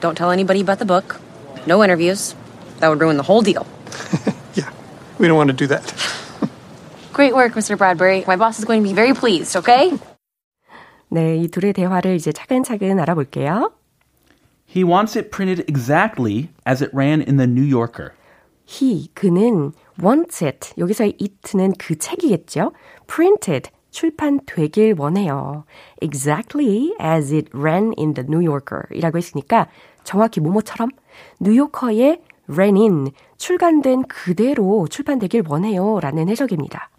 Don't 0.00 0.16
tell 0.16 0.30
anybody 0.30 0.60
about 0.60 0.78
the 0.78 0.84
book. 0.84 1.20
No 1.66 1.82
interviews. 1.82 2.34
That 2.80 2.88
would 2.88 3.00
ruin 3.00 3.16
the 3.16 3.22
whole 3.22 3.42
deal. 3.42 3.66
yeah, 4.54 4.70
we 5.18 5.26
don't 5.28 5.36
want 5.36 5.48
to 5.48 5.56
do 5.56 5.66
that. 5.68 5.82
Great 7.12 7.34
work, 7.34 7.54
Mr. 7.54 7.78
Bradbury. 7.78 8.24
My 8.26 8.36
boss 8.36 8.58
is 8.58 8.64
going 8.64 8.82
to 8.82 8.88
be 8.88 8.92
very 8.94 9.14
pleased, 9.14 9.56
okay? 9.56 9.92
네, 11.12 11.36
이 11.36 11.48
둘의 11.48 11.72
대화를 11.74 12.16
이제 12.16 12.32
차근차근 12.32 12.98
알아볼게요. 12.98 13.70
He 14.66 14.82
wants 14.82 15.16
it 15.16 15.30
printed 15.30 15.64
exactly 15.68 16.50
as 16.66 16.82
it 16.82 16.90
ran 16.92 17.20
in 17.22 17.36
the 17.36 17.46
New 17.46 17.62
Yorker. 17.62 18.12
he, 18.66 19.10
그는 19.14 19.72
wants 20.02 20.42
it. 20.42 20.72
여기서의 20.78 21.16
it는 21.20 21.74
그 21.78 21.96
책이겠죠? 21.96 22.72
printed, 23.06 23.70
출판되길 23.90 24.94
원해요. 24.98 25.64
exactly 26.02 26.92
as 27.00 27.32
it 27.32 27.48
ran 27.54 27.92
in 27.96 28.14
the 28.14 28.26
New 28.26 28.40
Yorker 28.42 28.86
이라고 28.90 29.18
했으니까 29.18 29.68
정확히 30.03 30.39
뭐뭐처럼 30.39 30.89
뉴요커에 31.39 32.21
ran 32.49 32.75
in, 32.77 33.11
출간된 33.37 34.03
그대로 34.07 34.87
출판되길 34.87 35.43
원해요 35.47 35.99
라는 35.99 36.29
해석입니다. 36.29 36.89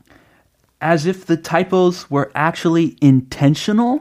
As 0.83 1.07
if 1.07 1.27
the 1.27 1.41
typos 1.41 2.07
were 2.11 2.31
actually 2.37 2.97
intentional? 3.03 4.01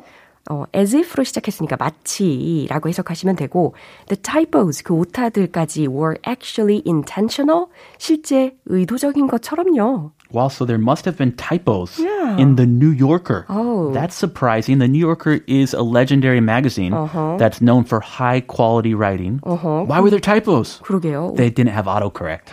어, 0.49 0.63
as 0.75 0.95
if로 0.95 1.23
시작했으니까 1.23 1.75
마치라고 1.77 2.89
해석하시면 2.89 3.35
되고 3.35 3.75
the 4.07 4.19
typos, 4.21 4.83
그 4.83 4.93
오타들까지 4.93 5.87
were 5.87 6.17
actually 6.27 6.81
intentional, 6.87 7.67
실제 7.97 8.57
의도적인 8.65 9.27
것처럼요. 9.27 10.11
Wow, 10.30 10.48
so 10.48 10.64
there 10.64 10.78
must 10.78 11.04
have 11.04 11.16
been 11.16 11.32
typos 11.38 11.98
Yeah. 11.98 12.36
in 12.38 12.56
the 12.56 12.66
New 12.66 12.90
Yorker. 12.90 13.46
Oh. 13.48 13.92
That's 13.92 14.16
surprising. 14.16 14.78
The 14.78 14.88
New 14.88 14.98
Yorker 14.98 15.40
is 15.46 15.74
a 15.74 15.82
legendary 15.82 16.40
magazine 16.40 16.90
that's 17.38 17.60
known 17.60 17.84
for 17.84 18.00
high 18.00 18.40
quality 18.40 18.94
writing. 18.94 19.38
Why 19.44 20.00
were 20.00 20.10
there 20.10 20.18
typos? 20.20 20.80
그러게요. 20.82 21.36
They 21.36 21.50
didn't 21.50 21.72
have 21.72 21.86
autocorrect. 21.86 22.50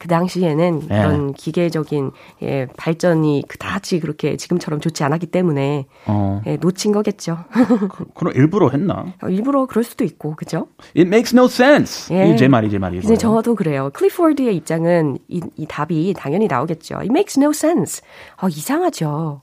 그 0.00 0.08
당시에는 0.08 0.80
네. 0.88 1.02
그런 1.02 1.34
기계적인 1.34 2.10
예, 2.42 2.66
발전이 2.74 3.44
그다지 3.46 4.00
그렇게 4.00 4.38
지금처럼 4.38 4.80
좋지 4.80 5.04
않았기 5.04 5.26
때문에 5.26 5.86
어. 6.06 6.40
예, 6.46 6.56
놓친 6.56 6.90
거겠죠. 6.92 7.44
그럼 8.14 8.32
일부러 8.34 8.70
했나? 8.70 9.12
일부러 9.28 9.66
그럴 9.66 9.84
수도 9.84 10.02
있고, 10.04 10.34
그죠? 10.36 10.68
It 10.96 11.02
makes 11.02 11.36
no 11.36 11.44
sense. 11.44 12.16
예. 12.16 12.34
제 12.36 12.48
말이 12.48 12.70
제 12.70 12.78
말이에요. 12.78 13.02
이제 13.02 13.14
저도 13.14 13.54
그래요. 13.54 13.90
클리포드의 13.92 14.56
입장은 14.56 15.18
이, 15.28 15.42
이 15.56 15.66
답이 15.66 16.14
당연히 16.16 16.46
나오겠죠. 16.46 16.96
It 16.96 17.10
makes 17.10 17.38
no 17.38 17.50
sense. 17.50 18.02
어, 18.40 18.48
이상하죠. 18.48 19.42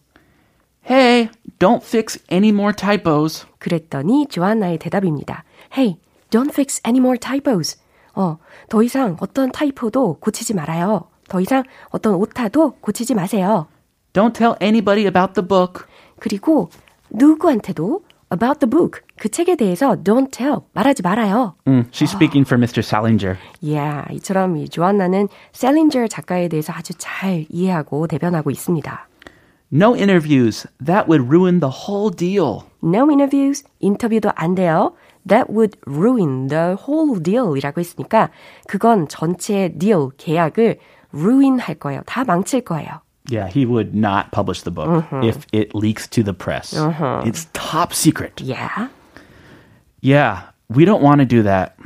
Hey, 0.90 1.30
don't 1.60 1.84
fix 1.84 2.20
any 2.32 2.50
more 2.50 2.74
typos. 2.74 3.46
그랬더니 3.60 4.26
조안나의 4.28 4.80
대답입니다. 4.80 5.44
Hey, 5.78 5.98
don't 6.32 6.50
fix 6.50 6.82
any 6.84 7.00
more 7.00 7.20
typos. 7.20 7.78
어, 8.18 8.40
더 8.68 8.82
이상 8.82 9.16
어떤 9.20 9.52
타이포도 9.52 10.18
고치지 10.20 10.56
말아요. 10.56 11.04
더 11.30 11.40
이상 11.40 11.64
어떤 11.90 12.16
오타도 12.16 12.78
고치지 12.82 13.14
마세요. 13.14 13.68
Don't 14.14 14.34
tell 14.34 14.56
anybody 14.60 15.06
about 15.06 15.34
the 15.34 15.48
book. 15.48 15.86
그리고 16.20 16.70
누구한테도 17.12 18.02
about 18.34 18.60
the 18.60 18.70
book, 18.70 19.02
그 19.20 19.30
책에 19.30 19.56
대해서 19.56 19.96
don't 20.04 20.32
tell, 20.32 20.62
말하지 20.74 21.04
말아요. 21.04 21.54
Mm, 21.66 21.86
she's 21.92 22.12
speaking 22.12 22.44
for 22.46 22.58
Mr. 22.58 22.80
Salinger. 22.80 23.38
Yeah, 23.62 24.12
이처럼 24.14 24.58
이 24.58 24.68
조안나는 24.68 25.30
셀린저 25.54 26.08
작가에 26.08 26.48
대해서 26.50 26.74
아주 26.74 26.94
잘 26.98 27.46
이해하고 27.50 28.08
대변하고 28.08 28.50
있습니다. 28.50 29.08
No 29.72 29.94
interviews. 29.94 30.68
That 30.84 31.08
would 31.08 31.28
ruin 31.28 31.60
the 31.60 31.72
whole 31.72 32.10
deal. 32.10 32.64
No 32.84 33.10
interviews, 33.10 33.64
인터뷰도 33.80 34.32
안 34.36 34.56
돼요. 34.56 34.94
That 35.27 35.51
would 35.51 35.79
ruin 35.87 36.49
the 36.49 36.77
whole 36.77 37.21
deal 37.23 37.57
이라고 37.57 37.81
했으니까 37.81 38.31
그건 38.67 39.09
전체 39.09 39.69
deal, 39.69 40.11
계약을 40.17 40.79
ruin 41.15 41.59
할 41.59 41.77
거예요. 41.77 42.03
다 42.07 42.25
망칠 42.25 42.63
거예요. 42.63 43.01
Yeah, 43.31 43.47
he 43.47 43.65
would 43.65 43.95
not 43.95 44.33
publish 44.33 44.63
the 44.63 44.75
book 44.75 45.05
if 45.23 45.47
it 45.53 45.71
leaks 45.75 46.09
to 46.09 46.25
the 46.25 46.35
press. 46.35 46.75
It's 47.25 47.47
top 47.53 47.95
secret. 47.95 48.43
Yeah. 48.43 48.89
Yeah, 50.01 50.51
we 50.69 50.85
don't 50.85 51.03
want 51.03 51.21
to 51.21 51.25
do 51.25 51.45
that. 51.45 51.77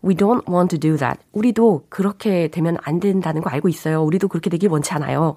We 0.00 0.14
don't 0.14 0.48
want 0.48 0.70
to 0.70 0.78
do 0.78 0.96
that. 0.96 1.20
우리도 1.34 1.84
그렇게 1.90 2.48
되면 2.48 2.78
안 2.84 3.00
된다는 3.00 3.42
거 3.42 3.50
알고 3.50 3.68
있어요. 3.68 4.02
우리도 4.02 4.28
그렇게 4.28 4.48
되길 4.48 4.70
원치 4.70 4.94
않아요. 4.94 5.36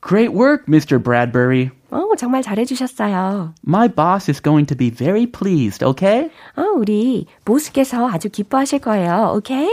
Great 0.00 0.32
work, 0.32 0.64
Mr. 0.66 0.98
Bradbury. 0.98 1.70
어, 1.89 2.15
정말 2.17 2.41
잘해주셨어요. 2.41 3.53
My 3.67 3.87
boss 3.87 4.29
is 4.29 4.41
going 4.41 4.67
to 4.67 4.75
be 4.77 4.89
very 4.89 5.25
pleased, 5.25 5.83
okay? 5.83 6.29
어, 6.55 6.61
우리 6.75 7.25
보스께서 7.45 8.07
아주 8.09 8.29
기뻐하실 8.29 8.79
거예요. 8.79 9.33
오케이? 9.35 9.67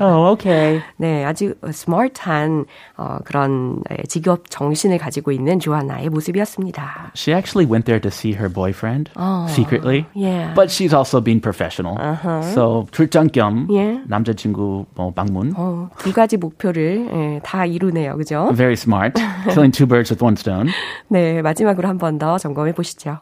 oh, 0.00 0.32
okay. 0.32 0.82
네, 0.98 1.24
아주 1.24 1.54
스마트한 1.64 2.66
어, 2.98 3.18
그런 3.24 3.82
직업 4.06 4.50
정신을 4.50 4.98
가지고 4.98 5.32
있는 5.32 5.58
조아나의 5.58 6.10
모습이었습니다. 6.10 7.12
She 7.14 7.34
actually 7.34 7.64
went 7.64 7.86
there 7.86 8.00
to 8.00 8.10
see 8.10 8.34
her 8.34 8.50
boyfriend 8.52 9.10
oh, 9.16 9.46
secretly. 9.48 10.06
Yeah. 10.14 10.52
But 10.54 10.70
she's 10.70 10.92
also 10.92 11.22
being 11.22 11.40
professional. 11.40 11.96
Uh-huh. 11.98 12.42
So 12.52 12.88
출장 12.92 13.30
겸 13.32 13.68
yeah. 13.70 14.04
남자친구 14.06 14.84
뭐 14.94 15.12
방문. 15.14 15.54
어, 15.56 15.88
두 15.98 16.12
가지 16.12 16.36
목표를 16.36 17.08
예, 17.10 17.40
다 17.42 17.64
이루네요. 17.64 18.16
그죠? 18.18 18.52
Very 18.54 18.76
smart. 18.76 19.14
Killing 19.48 19.72
two 19.72 19.86
birds 19.86 20.10
with 20.10 20.22
one 20.22 20.36
stone. 20.36 20.68
네, 21.08 21.27
마지막으로 21.27 21.87
한 21.87 21.97
번 21.97 22.17
더 22.17 22.37
점검해 22.37 22.73
보시죠. 22.73 23.19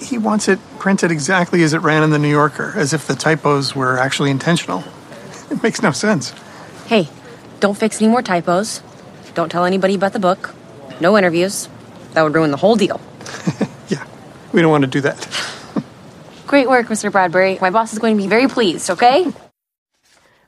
He 0.00 0.18
wants 0.18 0.48
it 0.50 0.60
printed 0.78 1.10
exactly 1.10 1.62
as 1.64 1.72
it 1.72 1.80
ran 1.82 2.02
in 2.02 2.10
the 2.10 2.18
New 2.18 2.28
Yorker, 2.30 2.74
as 2.76 2.92
if 2.92 3.06
the 3.06 3.16
typos 3.16 3.74
were 3.74 3.98
actually 3.98 4.30
intentional. 4.30 4.84
It 5.50 5.62
makes 5.62 5.82
no 5.82 5.92
sense. 5.92 6.34
Hey, 6.86 7.08
don't 7.60 7.76
fix 7.76 8.00
any 8.02 8.08
more 8.10 8.22
typos. 8.22 8.82
Don't 9.34 9.48
tell 9.50 9.64
anybody 9.64 9.94
about 9.94 10.12
the 10.12 10.20
book. 10.20 10.52
No 11.00 11.16
interviews. 11.16 11.68
That 12.12 12.22
would 12.22 12.34
ruin 12.34 12.50
the 12.50 12.58
whole 12.60 12.76
deal. 12.76 13.00
yeah, 13.88 14.04
we 14.52 14.60
don't 14.60 14.70
want 14.70 14.82
to 14.84 14.90
do 14.90 15.00
that. 15.02 15.16
Great 16.46 16.68
work, 16.68 16.88
Mr. 16.88 17.10
Bradbury. 17.12 17.58
My 17.60 17.70
boss 17.70 17.92
is 17.92 17.98
going 17.98 18.16
to 18.16 18.22
be 18.22 18.28
very 18.28 18.46
pleased, 18.48 18.90
okay? 18.90 19.26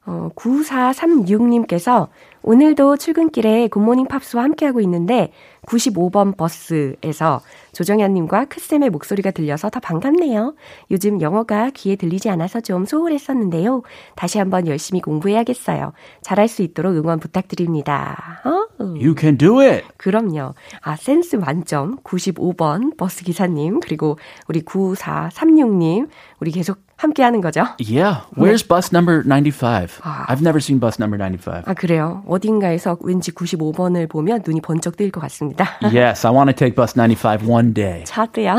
어, 0.06 0.30
9436님께서 0.34 2.08
오늘도 2.42 2.96
출근길에 2.96 3.68
굿모닝 3.68 4.06
팝스와 4.08 4.42
함께하고 4.44 4.80
있는데 4.80 5.30
95번 5.65 6.37
버스에서 6.37 7.41
조정현님과 7.73 8.45
크쌤의 8.45 8.89
목소리가 8.89 9.31
들려서 9.31 9.69
더 9.69 9.79
반갑네요. 9.79 10.55
요즘 10.91 11.21
영어가 11.21 11.71
귀에 11.73 11.95
들리지 11.95 12.29
않아서 12.29 12.61
좀 12.61 12.85
소홀했었는데요. 12.85 13.83
다시 14.15 14.37
한번 14.39 14.67
열심히 14.67 15.01
공부해야겠어요. 15.01 15.93
잘할 16.21 16.47
수 16.47 16.61
있도록 16.61 16.95
응원 16.95 17.19
부탁드립니다. 17.19 18.41
어? 18.45 18.65
You 18.79 19.15
can 19.17 19.37
do 19.37 19.59
it! 19.59 19.85
그럼요. 19.97 20.53
아, 20.81 20.95
센스 20.95 21.35
만점 21.35 21.97
95번 22.03 22.97
버스 22.97 23.23
기사님, 23.23 23.79
그리고 23.79 24.17
우리 24.47 24.61
9436님, 24.61 26.09
우리 26.39 26.51
계속 26.51 26.79
함께 26.97 27.23
하는 27.23 27.41
거죠? 27.41 27.65
Yeah. 27.79 28.21
Where's 28.37 28.65
bus 28.65 28.93
number 28.93 29.21
95? 29.23 30.01
I've 30.27 30.41
never 30.41 30.59
seen 30.59 30.79
bus 30.79 30.97
number 30.99 31.17
95. 31.17 31.63
아, 31.65 31.73
그래요? 31.73 32.23
어딘가에서 32.27 32.97
왠지 33.01 33.31
95번을 33.31 34.07
보면 34.09 34.43
눈이 34.45 34.61
번쩍 34.61 34.95
뜨일 34.95 35.11
것 35.11 35.19
같습니다. 35.21 35.54
Yes, 35.91 36.25
I 36.25 36.31
want 36.31 36.49
to 36.49 36.53
take 36.53 36.75
bus 36.75 36.93
95 36.95 37.47
one 37.47 37.73
day. 37.73 38.03
저도요. 38.05 38.55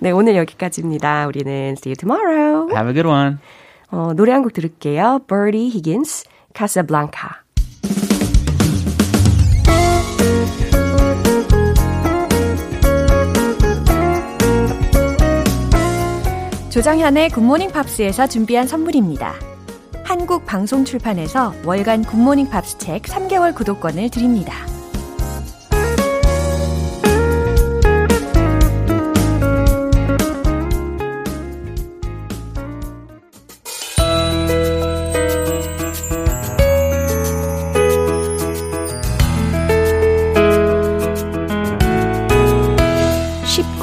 네, 0.00 0.10
오늘 0.10 0.36
여기까지입니다. 0.36 1.26
우리는 1.26 1.74
see 1.78 1.90
you 1.92 1.96
tomorrow. 1.96 2.68
Have 2.74 2.88
a 2.88 2.94
good 2.94 3.06
one. 3.08 3.38
어, 3.90 4.12
노래 4.14 4.32
한 4.32 4.42
곡 4.42 4.52
들을게요. 4.52 5.20
Birdie 5.28 5.68
Higgins, 5.70 6.24
Casablanca. 6.56 7.30
조정현의 16.70 17.30
굿모닝 17.30 17.70
팝스에서 17.70 18.26
준비한 18.26 18.66
선물입니다. 18.66 19.34
한국 20.02 20.44
방송 20.44 20.84
출판에서 20.84 21.54
월간 21.64 22.02
굿모닝 22.04 22.50
팝스 22.50 22.78
책 22.78 23.02
3개월 23.02 23.54
구독권을 23.54 24.10
드립니다. 24.10 24.54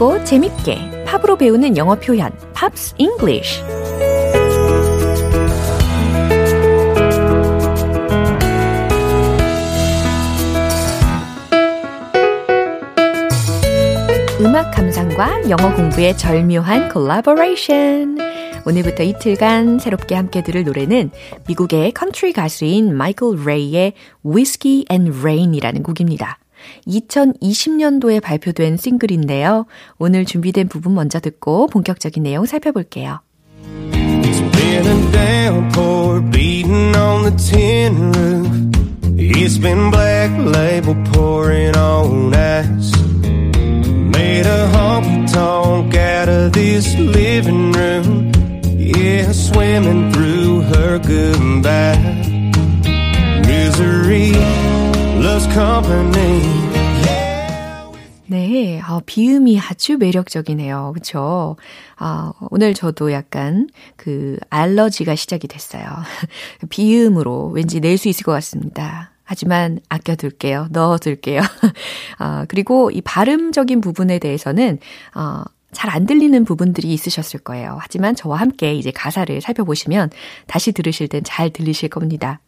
쉽고 0.01 0.23
재밌게 0.23 1.05
팝으로 1.05 1.37
배우는 1.37 1.77
영어 1.77 1.93
표현 1.93 2.31
Pops 2.53 2.95
English 2.97 3.61
음악 14.39 14.71
감상과 14.71 15.49
영어 15.51 15.75
공부의 15.75 16.17
절묘한 16.17 16.89
콜라보레이션. 16.89 18.17
오늘부터 18.65 19.03
이틀간 19.03 19.77
새롭게 19.77 20.15
함께 20.15 20.41
들을 20.41 20.63
노래는 20.63 21.11
미국의 21.47 21.91
컨트리 21.91 22.33
가수인 22.33 22.95
마이클 22.95 23.35
레이의 23.45 23.93
Whiskey 24.25 24.85
and 24.91 25.19
Rain이라는 25.19 25.83
곡입니다. 25.83 26.40
2020년도에 26.87 28.21
발표된 28.21 28.77
싱글인데요. 28.77 29.65
오늘 29.97 30.25
준비된 30.25 30.67
부분 30.67 30.95
먼저 30.95 31.19
듣고 31.19 31.67
본격적인 31.67 32.23
내용 32.23 32.45
살펴볼게요. 32.45 33.21
It's 33.93 34.41
been 34.51 34.87
a 34.87 35.11
downpour 35.11 36.21
beating 36.31 36.95
on 36.95 37.23
the 37.23 37.35
tin 37.37 38.11
roof. 38.11 38.61
It's 39.17 39.57
been 39.57 39.91
black 39.91 40.31
label 40.37 40.95
pouring 41.11 41.75
on 41.75 42.33
us. 42.33 42.91
Made 44.11 44.45
a 44.45 44.69
honky 44.71 45.31
tonk 45.31 45.95
out 45.95 46.29
of 46.29 46.53
this 46.53 46.95
living 46.97 47.71
room. 47.71 48.31
Yeah, 48.63 49.31
swimming 49.31 50.11
through 50.11 50.61
her 50.61 50.99
goodbye. 50.99 51.97
Misery. 53.47 54.70
네, 58.25 58.81
아, 58.83 58.99
비음이 59.05 59.59
아주 59.59 59.97
매력적이네요. 59.99 60.93
그쵸? 60.95 61.57
아, 61.97 62.33
오늘 62.49 62.73
저도 62.73 63.11
약간 63.11 63.69
그 63.97 64.37
알러지가 64.49 65.13
시작이 65.15 65.47
됐어요. 65.47 65.83
비음으로 66.71 67.49
왠지 67.49 67.79
낼 67.81 67.97
수 67.99 68.09
있을 68.09 68.23
것 68.23 68.31
같습니다. 68.31 69.11
하지만 69.23 69.79
아껴둘게요. 69.89 70.69
넣어둘게요. 70.71 71.41
아, 72.17 72.45
그리고 72.47 72.89
이 72.89 73.01
발음적인 73.01 73.79
부분에 73.79 74.17
대해서는, 74.17 74.79
어, 75.13 75.43
잘안 75.71 76.07
들리는 76.07 76.43
부분들이 76.45 76.91
있으셨을 76.93 77.41
거예요. 77.41 77.77
하지만 77.79 78.15
저와 78.15 78.37
함께 78.37 78.73
이제 78.73 78.89
가사를 78.89 79.39
살펴보시면 79.39 80.09
다시 80.47 80.71
들으실 80.71 81.09
땐 81.09 81.21
잘 81.23 81.51
들리실 81.51 81.89
겁니다. 81.89 82.39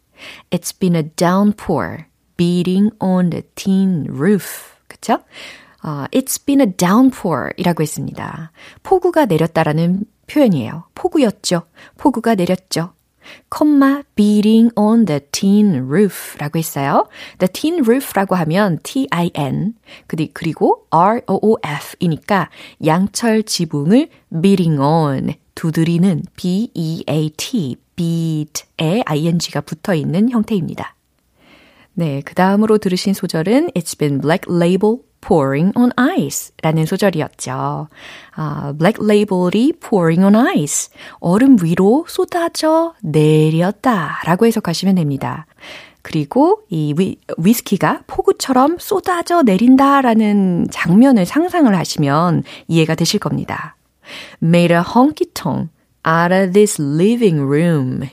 It's 0.49 0.77
been 0.79 0.95
a 0.95 1.03
downpour 1.15 2.05
beating 2.37 2.91
on 2.99 3.29
the 3.29 3.43
tin 3.55 4.05
roof. 4.09 4.73
그쵸? 4.87 5.19
어, 5.83 6.05
It's 6.11 6.43
been 6.43 6.61
a 6.61 6.71
downpour 6.71 7.51
이라고 7.57 7.83
했습니다. 7.83 8.51
폭우가 8.83 9.25
내렸다라는 9.25 10.05
표현이에요. 10.27 10.85
폭우였죠. 10.95 11.63
폭우가 11.97 12.35
내렸죠. 12.35 12.93
콤마 13.49 14.03
beating 14.15 14.71
on 14.75 15.05
the 15.05 15.21
tin 15.31 15.75
roof 15.85 16.37
라고 16.37 16.59
했어요. 16.59 17.07
The 17.39 17.51
tin 17.51 17.79
roof라고 17.81 18.35
하면 18.35 18.79
T-I-N 18.83 19.75
그리고 20.33 20.85
R-O-O-F 20.89 21.95
이니까 21.99 22.49
양철 22.85 23.43
지붕을 23.43 24.09
beating 24.41 24.79
on 24.79 25.35
두드리는 25.55 26.23
B-E-A-T 26.35 27.77
beat에 27.95 29.03
ing가 29.05 29.61
붙어 29.61 29.93
있는 29.93 30.29
형태입니다. 30.29 30.95
네, 31.95 32.21
그 32.25 32.33
다음으로 32.33 32.77
들으신 32.79 33.13
소절은 33.13 33.69
It's 33.75 33.97
been 33.97 34.19
black 34.19 34.51
label 34.53 34.97
pouring 35.21 35.71
on 35.77 35.91
ice 35.95 36.51
라는 36.61 36.85
소절이었죠. 36.85 37.87
아, 38.35 38.73
black 38.77 39.03
label이 39.03 39.73
pouring 39.73 40.23
on 40.23 40.35
ice. 40.35 40.89
얼음 41.19 41.57
위로 41.61 42.05
쏟아져 42.07 42.93
내렸다 43.01 44.21
라고 44.25 44.45
해석하시면 44.45 44.95
됩니다. 44.95 45.45
그리고 46.01 46.63
이 46.69 46.93
위, 46.97 47.17
위스키가 47.37 48.03
폭우처럼 48.07 48.77
쏟아져 48.79 49.41
내린다라는 49.43 50.67
장면을 50.69 51.25
상상을 51.25 51.73
하시면 51.73 52.43
이해가 52.67 52.95
되실 52.95 53.19
겁니다. 53.19 53.77
Made 54.43 54.75
a 54.75 54.81
honky 54.83 55.31
tonk 55.33 55.69
out 56.05 56.33
of 56.33 56.51
this 56.51 56.81
living 56.81 57.39
room. 57.39 58.09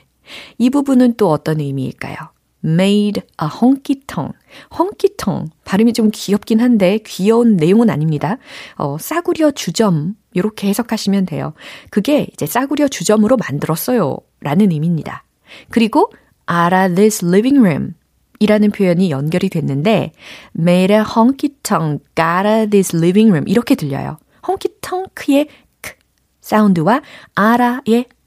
이 0.57 0.69
부분은 0.69 1.15
또 1.17 1.29
어떤 1.29 1.59
의미일까요? 1.59 2.30
Made 2.63 3.21
a 3.41 3.47
honky 3.47 4.01
tonk. 4.05 4.33
honky 4.77 5.15
tonk. 5.17 5.51
발음이 5.65 5.93
좀 5.93 6.09
귀엽긴 6.13 6.59
한데 6.59 6.99
귀여운 7.05 7.55
내용은 7.57 7.89
아닙니다. 7.89 8.37
어, 8.75 8.97
싸구려 8.99 9.51
주점. 9.51 10.15
이렇게 10.33 10.67
해석하시면 10.69 11.25
돼요. 11.25 11.53
그게 11.89 12.27
이제 12.33 12.45
싸구려 12.45 12.87
주점으로 12.87 13.37
만들었어요. 13.37 14.17
라는 14.39 14.71
의미입니다. 14.71 15.23
그리고 15.69 16.11
out 16.49 16.73
of 16.73 16.95
this 16.95 17.25
living 17.25 17.59
room. 17.59 17.93
이라는 18.39 18.71
표현이 18.71 19.11
연결이 19.11 19.49
됐는데 19.49 20.13
made 20.57 20.95
a 20.95 21.01
honky 21.01 21.55
tonk 21.61 22.03
out 22.19 22.47
of 22.47 22.69
this 22.71 22.95
living 22.95 23.29
room 23.29 23.47
이렇게 23.47 23.75
들려요. 23.75 24.17
honky 24.47 24.75
tonk의 24.81 25.47
크 25.81 25.93
사운드와 26.41 27.01
아라의 27.35 28.05
아 28.09 28.20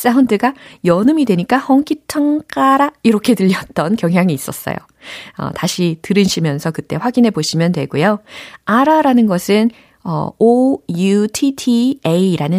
사운드가 0.00 0.54
연음이 0.84 1.24
되니까 1.24 1.58
가라 2.48 2.92
이렇게 3.02 3.34
들렸던 3.34 3.96
경향이 3.96 4.32
있었어요. 4.32 4.76
어, 5.38 5.50
다시 5.50 5.98
들으시면서 6.02 6.70
그때 6.70 6.96
확인해 6.96 7.30
보시면 7.30 7.72
되고요. 7.72 8.20
아라라는 8.64 9.26
것은 9.26 9.70
어, 10.02 10.30
O-U-T-T-A라는 10.38 11.42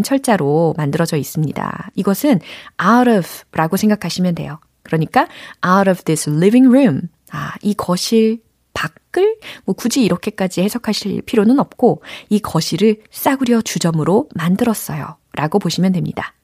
철자로 0.04 0.76
만들어져 0.78 1.18
있습니다. 1.18 1.90
이것은 1.96 2.40
out 2.80 3.10
of 3.10 3.28
라고 3.52 3.76
생각하시면 3.78 4.36
돼요. 4.36 4.60
그러니까 4.84 5.28
out 5.66 5.90
of 5.90 6.04
this 6.04 6.30
living 6.30 6.68
room. 6.68 7.10
아, 7.32 7.56
이 7.64 7.74
거실 7.74 8.44
밖을 8.74 9.38
뭐 9.66 9.74
굳이 9.74 10.04
이렇게까지 10.04 10.62
해석하실 10.62 11.24
필요는 11.24 11.60
없고 11.60 12.04
이 12.30 12.40
거실을 12.40 13.02
싸구려 13.10 13.62
주점으로 13.62 14.30
만들었어요. 14.36 15.18
라고 15.34 15.58
보시면 15.58 15.94
됩니다. 15.94 16.36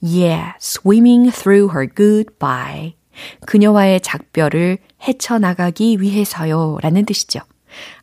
Yeah, 0.00 0.54
swimming 0.60 1.30
through 1.30 1.70
her 1.74 1.86
goodbye. 1.86 2.96
그녀와의 3.46 4.00
작별을 4.00 4.78
헤쳐나가기 5.02 6.00
위해서요. 6.00 6.78
라는 6.82 7.04
뜻이죠. 7.04 7.40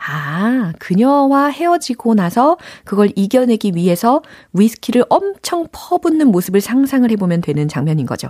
아, 0.07 0.73
그녀와 0.79 1.47
헤어지고 1.47 2.15
나서 2.15 2.57
그걸 2.83 3.11
이겨내기 3.15 3.73
위해서 3.75 4.21
위스키를 4.53 5.05
엄청 5.09 5.67
퍼붓는 5.71 6.27
모습을 6.27 6.61
상상을 6.61 7.09
해보면 7.11 7.41
되는 7.41 7.67
장면인 7.67 8.05
거죠. 8.05 8.29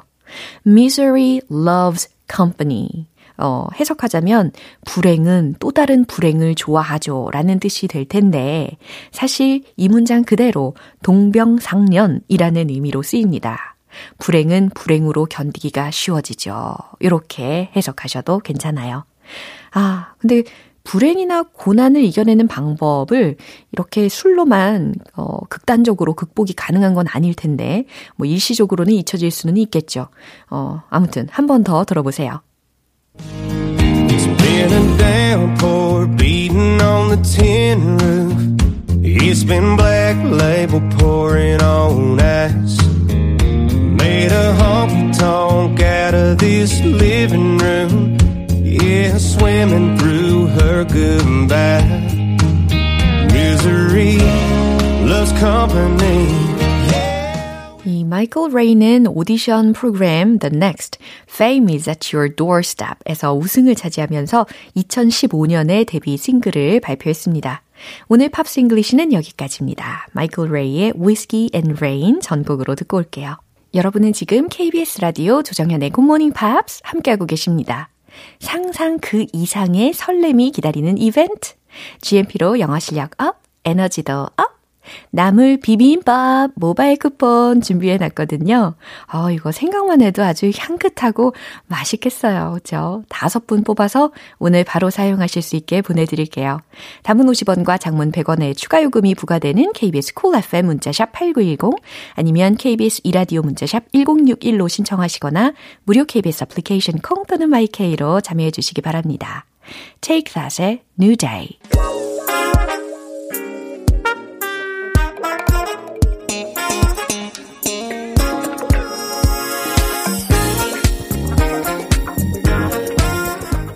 Misery 0.65 1.41
loves 1.51 2.09
company. 2.33 3.07
어, 3.37 3.67
해석하자면 3.79 4.51
불행은 4.85 5.55
또 5.59 5.71
다른 5.71 6.05
불행을 6.05 6.55
좋아하죠 6.55 7.29
라는 7.31 7.59
뜻이 7.59 7.87
될 7.87 8.05
텐데 8.05 8.77
사실 9.11 9.63
이 9.75 9.89
문장 9.89 10.23
그대로 10.23 10.75
동병상련이라는 11.03 12.69
의미로 12.69 13.01
쓰입니다. 13.01 13.75
불행은 14.17 14.71
불행으로 14.73 15.25
견디기가 15.25 15.91
쉬워지죠. 15.91 16.75
이렇게 16.99 17.69
해석하셔도 17.75 18.39
괜찮아요. 18.39 19.05
아, 19.71 20.13
근데 20.17 20.43
불행이나 20.83 21.43
고난을 21.53 22.03
이겨내는 22.03 22.47
방법을 22.47 23.37
이렇게 23.71 24.09
술로만 24.09 24.95
어, 25.15 25.37
극단적으로 25.47 26.13
극복이 26.13 26.53
가능한 26.53 26.93
건 26.93 27.05
아닐 27.07 27.33
텐데 27.33 27.85
뭐 28.17 28.27
일시적으로는 28.27 28.93
잊혀질 28.93 29.31
수는 29.31 29.55
있겠죠. 29.57 30.07
어, 30.49 30.81
아무튼 30.89 31.27
한 31.31 31.47
번 31.47 31.63
더 31.63 31.85
들어보세요. 31.85 32.41
It's 33.15 34.25
been 34.41 34.73
a 34.73 34.97
downpour 34.97 36.07
beating 36.07 36.81
on 36.81 37.09
the 37.09 37.17
tin 37.17 37.97
roof. 37.97 38.33
It's 39.03 39.43
been 39.43 39.75
black 39.75 40.17
label 40.23 40.81
pouring 40.97 41.61
on 41.61 42.19
ice. 42.19 42.77
Made 44.01 44.31
a 44.31 44.55
honky 44.57 45.17
tonk 45.17 45.79
out 45.81 46.15
of 46.15 46.39
this 46.39 46.81
living 46.81 47.57
room. 47.59 48.17
Yeah, 48.49 49.17
swimming 49.17 49.97
through 49.97 50.47
her 50.47 50.83
goodbye. 50.83 51.83
Misery 53.31 54.17
loves 55.07 55.31
company. 55.33 56.42
이 58.13 58.15
마이클 58.15 58.51
레이는 58.53 59.07
오디션 59.07 59.73
프로그램 59.73 60.37
The 60.37 60.55
Next 60.55 60.99
Fame 61.27 61.73
is 61.73 61.89
at 61.89 62.15
Your 62.15 62.35
Doorstep에서 62.35 63.33
우승을 63.33 63.73
차지하면서 63.73 64.45
2015년에 64.77 65.87
데뷔 65.87 66.15
싱글을 66.15 66.79
발표했습니다. 66.79 67.63
오늘 68.09 68.29
Pops 68.29 68.59
English는 68.59 69.13
여기까지입니다. 69.13 70.09
마이클 70.11 70.51
레이의 70.51 70.93
Whiskey 70.95 71.49
and 71.55 71.73
Rain 71.77 72.21
전곡으로 72.21 72.75
듣고 72.75 72.97
올게요. 72.97 73.37
여러분은 73.73 74.13
지금 74.13 74.47
KBS 74.47 75.01
라디오 75.01 75.41
조정현의 75.41 75.89
굿모닝 75.89 76.33
팝스 76.33 76.81
함께하고 76.83 77.25
계십니다. 77.25 77.89
상상 78.39 78.99
그 79.01 79.25
이상의 79.33 79.93
설렘이 79.93 80.51
기다리는 80.51 80.99
이벤트. 80.99 81.53
GMP로 82.01 82.59
영어 82.59 82.77
실력 82.77 83.19
up, 83.19 83.41
에너지도 83.65 84.27
up. 84.37 84.52
나물 85.11 85.57
비빔밥 85.57 86.51
모바일 86.55 86.97
쿠폰 86.97 87.61
준비해 87.61 87.97
놨거든요. 87.97 88.75
어, 89.13 89.31
이거 89.31 89.51
생각만 89.51 90.01
해도 90.01 90.23
아주 90.23 90.51
향긋하고 90.55 91.33
맛있겠어요. 91.67 92.53
그죠? 92.55 93.03
다섯 93.09 93.47
분 93.47 93.63
뽑아서 93.63 94.11
오늘 94.39 94.63
바로 94.63 94.89
사용하실 94.89 95.41
수 95.41 95.55
있게 95.55 95.81
보내드릴게요. 95.81 96.59
단문 97.03 97.25
50원과 97.27 97.79
장문 97.79 98.11
100원의 98.11 98.57
추가 98.57 98.81
요금이 98.83 99.15
부과되는 99.15 99.73
KBS 99.73 100.13
cool 100.13 100.23
cool 100.23 100.43
FM 100.43 100.65
문자샵 100.65 101.11
8910 101.11 101.81
아니면 102.15 102.55
KBS 102.55 103.01
이라디오 103.03 103.41
문자샵 103.41 103.91
1061로 103.91 104.69
신청하시거나 104.69 105.53
무료 105.83 106.05
KBS 106.05 106.43
애플리케이션 106.43 106.99
콩 106.99 107.23
또는 107.25 107.49
마이케이로 107.49 108.21
참여해 108.21 108.51
주시기 108.51 108.81
바랍니다. 108.81 109.45
Take 110.01 110.33
That의 110.33 110.81
New 110.99 111.15
Day 111.15 111.59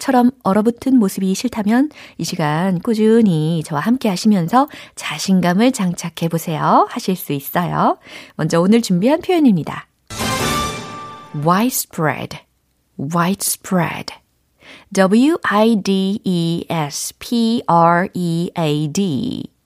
처럼 0.00 0.32
얼어붙은 0.42 0.96
모습이 0.98 1.32
싫다면 1.34 1.90
이 2.18 2.24
시간 2.24 2.80
꾸준히 2.80 3.62
저와 3.64 3.80
함께 3.80 4.08
하시면서 4.08 4.68
자신감을 4.96 5.70
장착해 5.70 6.28
보세요. 6.28 6.88
하실 6.90 7.14
수 7.14 7.32
있어요. 7.32 7.98
먼저 8.34 8.60
오늘 8.60 8.82
준비한 8.82 9.20
표현입니다. 9.20 9.86
widespread, 11.46 12.38
widespread. 12.98 14.14
W-I-D-E-S-P-R-E-A-D. 14.92 16.20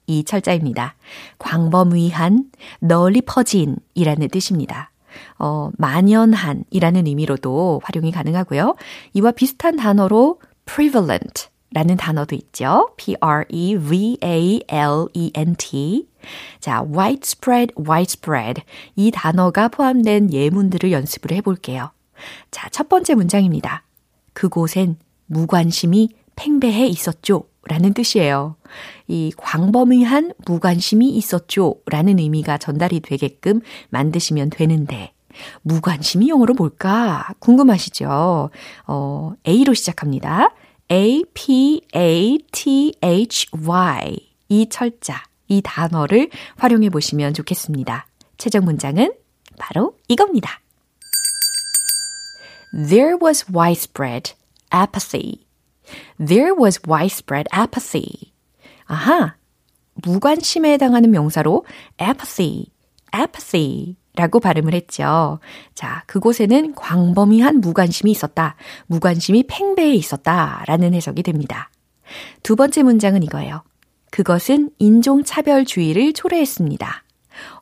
이 0.07 0.23
철자입니다. 0.23 0.95
광범위한, 1.39 2.51
널리 2.79 3.21
퍼진 3.21 3.77
이라는 3.95 4.27
뜻입니다. 4.29 4.91
어, 5.37 5.69
만연한이라는 5.77 7.07
의미로도 7.07 7.81
활용이 7.83 8.11
가능하고요. 8.11 8.75
이와 9.13 9.31
비슷한 9.31 9.75
단어로 9.75 10.39
prevalent 10.65 11.47
라는 11.71 11.97
단어도 11.97 12.35
있죠. 12.35 12.91
P-R-E-V-A-L-E-N-T. 12.95 14.17
자, 16.59 16.83
widespread, 16.83 17.73
widespread. 17.77 18.61
이 18.95 19.11
단어가 19.11 19.67
포함된 19.67 20.31
예문들을 20.31 20.91
연습을 20.91 21.31
해볼게요. 21.35 21.91
자, 22.49 22.69
첫 22.69 22.87
번째 22.87 23.15
문장입니다. 23.15 23.83
그곳엔 24.33 24.97
무관심이 25.25 26.09
팽배해 26.37 26.87
있었죠. 26.87 27.43
라는 27.67 27.93
뜻이에요. 27.93 28.55
이 29.07 29.31
광범위한 29.37 30.33
무관심이 30.45 31.09
있었죠. 31.09 31.75
라는 31.85 32.19
의미가 32.19 32.57
전달이 32.57 33.01
되게끔 33.01 33.61
만드시면 33.89 34.49
되는데, 34.49 35.13
무관심이 35.61 36.29
영어로 36.29 36.53
뭘까? 36.53 37.27
궁금하시죠? 37.39 38.49
어, 38.87 39.33
A로 39.47 39.73
시작합니다. 39.73 40.53
A, 40.91 41.23
P, 41.33 41.81
A, 41.95 42.37
T, 42.51 42.93
H, 43.03 43.47
Y. 43.65 44.17
이 44.49 44.67
철자, 44.69 45.23
이 45.47 45.61
단어를 45.63 46.29
활용해 46.57 46.89
보시면 46.89 47.33
좋겠습니다. 47.33 48.07
최종 48.37 48.65
문장은 48.65 49.13
바로 49.57 49.97
이겁니다. 50.07 50.61
There 52.71 53.17
was 53.21 53.45
widespread 53.53 54.33
apathy. 54.73 55.45
There 56.17 56.53
was 56.53 56.79
widespread 56.87 57.47
apathy. 57.55 58.34
아하, 58.85 59.35
무관심에 59.95 60.71
해당하는 60.73 61.11
명사로 61.11 61.65
apathy, 62.01 62.65
apathy 63.15 63.95
라고 64.15 64.39
발음을 64.39 64.73
했죠. 64.73 65.39
자, 65.73 66.03
그곳에는 66.07 66.73
광범위한 66.75 67.59
무관심이 67.59 68.11
있었다. 68.11 68.55
무관심이 68.87 69.43
팽배해 69.47 69.93
있었다. 69.93 70.63
라는 70.67 70.93
해석이 70.93 71.23
됩니다. 71.23 71.69
두 72.43 72.55
번째 72.55 72.83
문장은 72.83 73.23
이거예요. 73.23 73.63
그것은 74.11 74.69
인종차별주의를 74.79 76.13
초래했습니다. 76.13 77.04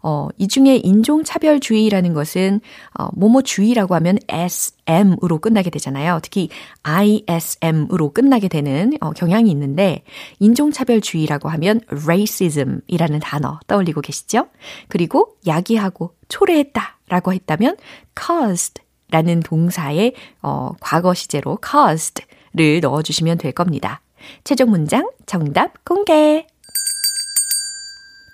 어, 0.02 0.28
이 0.38 0.48
중에 0.48 0.78
인종차별주의라는 0.78 2.14
것은, 2.14 2.62
어, 2.98 3.08
뭐뭐주의라고 3.14 3.96
하면 3.96 4.18
SM으로 4.28 5.40
끝나게 5.40 5.70
되잖아요. 5.70 6.20
특히 6.22 6.50
ISM으로 6.84 8.12
끝나게 8.12 8.48
되는 8.48 8.94
어, 9.02 9.12
경향이 9.12 9.50
있는데, 9.52 10.04
인종차별주의라고 10.40 11.50
하면 11.50 11.82
racism이라는 11.88 13.20
단어 13.20 13.60
떠올리고 13.68 14.02
계시죠? 14.02 14.48
그리고 14.88 15.36
야기하고 15.48 16.16
초래했다 16.28 16.98
라고 17.10 17.34
했다면 17.34 17.78
caused 18.20 18.82
라는 19.12 19.42
동사의 19.42 20.16
어, 20.42 20.72
과거 20.80 21.14
시제로 21.14 21.60
caused를 21.64 22.80
넣어주시면 22.82 23.38
될 23.38 23.52
겁니다. 23.52 24.02
최종 24.44 24.72
문장 24.72 25.08
정답 25.28 25.86
공개! 25.86 26.48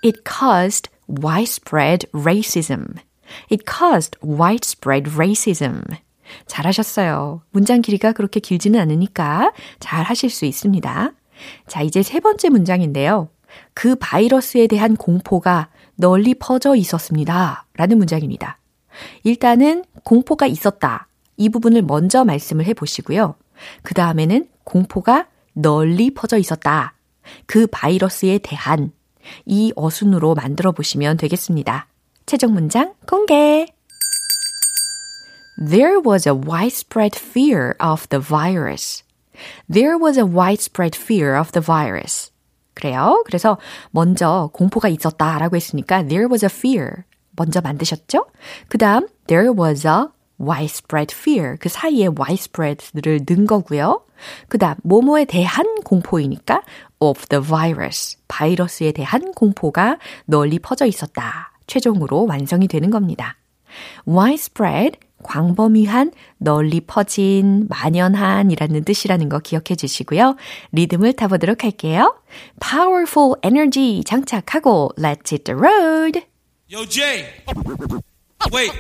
It 0.06 0.22
caused 0.26 0.90
widespread 1.10 2.08
racism. 2.14 2.98
It 3.52 3.66
caused 3.66 4.18
widespread 4.24 5.12
racism. 5.16 5.84
잘하셨어요. 6.46 7.42
문장 7.52 7.82
길이가 7.82 8.12
그렇게 8.12 8.40
길지는 8.40 8.80
않으니까 8.80 9.52
잘 9.80 10.04
하실 10.04 10.30
수 10.30 10.46
있습니다. 10.46 11.12
자, 11.68 11.82
이제 11.82 12.04
세 12.04 12.20
번째 12.20 12.50
문장인데요. 12.50 13.30
그 13.74 13.96
바이러스에 13.96 14.68
대한 14.68 14.96
공포가 14.96 15.70
널리 15.96 16.36
퍼져 16.36 16.76
있었습니다. 16.76 17.66
라는 17.76 17.98
문장입니다. 17.98 18.60
일단은 19.24 19.86
공포가 20.04 20.46
있었다. 20.46 21.08
이 21.38 21.50
부분을 21.50 21.82
먼저 21.82 22.26
말씀을 22.26 22.66
해 22.66 22.74
보시고요. 22.74 23.36
그 23.82 23.94
다음에는 23.94 24.48
공포가 24.64 25.28
널리 25.54 26.12
퍼져 26.14 26.38
있었다. 26.38 26.94
그 27.46 27.68
바이러스에 27.68 28.40
대한 28.40 28.92
이 29.46 29.74
어순으로 29.76 30.36
만들어 30.36 30.72
보시면 30.72 31.18
되겠습니다. 31.18 31.88
최종 32.26 32.54
문장 32.54 32.94
공개! 33.08 33.68
There 35.60 36.00
was 36.06 36.28
a 36.28 36.34
widespread 36.34 37.18
fear 37.20 37.74
of 37.80 38.08
the 38.10 38.24
virus. 38.24 39.04
There 39.68 39.98
was 39.98 40.18
a 40.18 40.26
widespread 40.26 40.98
fear 40.98 41.38
of 41.38 41.52
the 41.52 41.64
virus. 41.64 42.32
그래요. 42.74 43.24
그래서 43.26 43.58
먼저 43.92 44.50
공포가 44.54 44.88
있었다라고 44.88 45.56
했으니까 45.56 46.04
there 46.04 46.28
was 46.30 46.46
a 46.46 46.50
fear 46.50 47.04
먼저 47.36 47.60
만드셨죠? 47.62 48.28
그 48.70 48.78
다음 48.78 49.08
there 49.28 49.52
was 49.52 49.86
a 49.86 50.06
widespread 50.40 51.14
fear 51.14 51.58
그 51.60 51.68
사이에 51.68 52.08
widespread를 52.08 53.26
넣은 53.28 53.46
거고요. 53.46 54.06
그 54.48 54.58
다음 54.58 54.76
뭐뭐에 54.84 55.26
대한 55.26 55.66
공포이니까 55.84 56.64
of 57.00 57.26
the 57.28 57.44
virus 57.44 58.18
바이러스에 58.28 58.92
대한 58.92 59.32
공포가 59.34 59.98
널리 60.26 60.60
퍼져 60.60 60.86
있었다. 60.86 61.52
최종으로 61.68 62.26
완성이 62.26 62.68
되는 62.68 62.90
겁니다. 62.90 63.38
widespread 64.08 64.98
광범위한, 65.24 66.12
널리 66.38 66.82
퍼진, 66.82 67.68
만연한이라는 67.70 68.84
뜻이라는 68.86 69.30
거 69.30 69.40
기억해 69.40 69.76
주시고요. 69.76 70.36
리듬을 70.72 71.14
타보도록 71.14 71.64
할게요. 71.64 72.16
Powerful 72.62 73.34
energy 73.44 74.04
장착하고 74.04 74.92
Let's 74.98 75.32
hit 75.32 75.44
the 75.44 75.60
road. 75.60 76.22
Yo, 76.72 76.86
Jay. 76.86 77.26
Wait. 78.54 78.72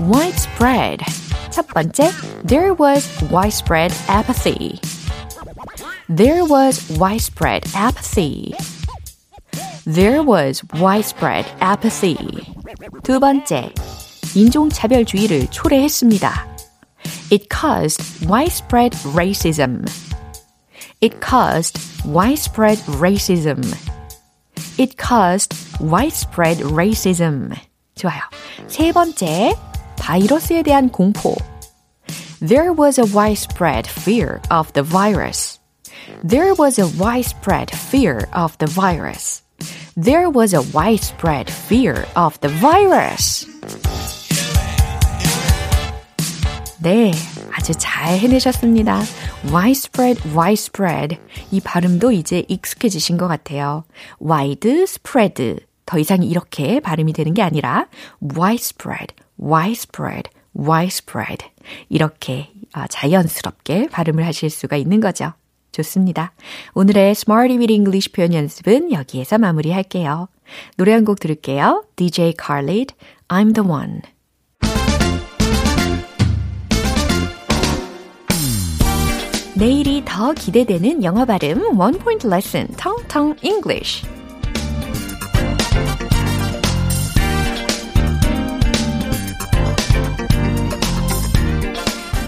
widespread. 0.00 1.04
첫 1.50 1.66
번째, 1.68 2.10
there 2.46 2.74
was 2.78 3.08
widespread 3.32 3.94
apathy. 4.08 4.80
There 6.09 6.45
was 6.45 6.89
widespread 6.97 7.63
apathy. 7.75 8.53
There 9.85 10.23
was 10.23 10.63
widespread 10.79 11.45
apathy. 11.59 12.17
두 13.03 13.19
번째, 13.19 13.73
인종차별주의를 14.35 15.47
초래했습니다. 15.47 16.47
It 17.31 17.47
caused 17.49 18.27
widespread 18.27 18.95
racism. 19.13 19.85
It 21.01 21.19
caused 21.19 21.79
widespread 22.05 22.79
racism. 22.99 23.61
It 24.77 24.95
caused 24.97 25.53
widespread 25.81 26.63
racism. 26.63 27.53
좋아요. 27.95 28.21
세 28.67 28.91
번째, 28.91 29.55
바이러스에 29.97 30.63
대한 30.63 30.89
공포. 30.89 31.35
There 32.39 32.73
was 32.73 32.99
a 32.99 33.05
widespread 33.05 33.87
fear 33.87 34.41
of 34.49 34.71
the 34.73 34.83
virus. 34.83 35.56
There 36.24 36.52
was 36.54 36.80
a 36.80 36.86
widespread 36.98 37.70
fear 37.70 38.28
of 38.32 38.58
the 38.58 38.66
virus. 38.66 39.42
There 39.96 40.28
was 40.28 40.52
a 40.52 40.62
widespread 40.74 41.48
fear 41.48 42.06
of 42.16 42.38
the 42.40 42.52
virus. 42.58 43.46
네, 46.80 47.12
아주 47.52 47.72
잘 47.74 48.18
해내셨습니다. 48.18 49.00
widespread, 49.52 50.20
widespread. 50.36 51.18
이 51.52 51.60
발음도 51.60 52.10
이제 52.10 52.44
익숙해지신 52.48 53.16
것 53.16 53.28
같아요. 53.28 53.84
wide, 54.20 54.82
spread. 54.82 55.60
더 55.86 55.98
이상 55.98 56.24
이렇게 56.24 56.80
발음이 56.80 57.12
되는 57.12 57.32
게 57.32 57.42
아니라 57.42 57.86
widespread, 58.22 59.14
widespread, 59.40 60.30
widespread. 60.58 61.46
이렇게 61.88 62.50
자연스럽게 62.88 63.88
발음을 63.88 64.26
하실 64.26 64.50
수가 64.50 64.76
있는 64.76 65.00
거죠. 65.00 65.32
좋습니다. 65.78 66.32
오늘의 66.74 67.10
Smarty 67.12 67.58
with 67.58 67.72
English 67.72 68.12
표현 68.12 68.34
연습은 68.34 68.92
여기에서 68.92 69.38
마무리할게요. 69.38 70.28
노래 70.76 70.92
한 70.92 71.04
곡 71.04 71.20
들을게요. 71.20 71.84
DJ 71.96 72.34
Khalid, 72.38 72.94
I'm 73.28 73.54
the 73.54 73.68
one. 73.68 74.00
내일이 79.56 80.02
더 80.04 80.32
기대되는 80.32 81.02
영어 81.02 81.24
발음 81.24 81.78
원 81.78 81.98
포인트 81.98 82.26
레슨 82.28 82.68
텅텅 82.76 83.34
English. 83.42 84.06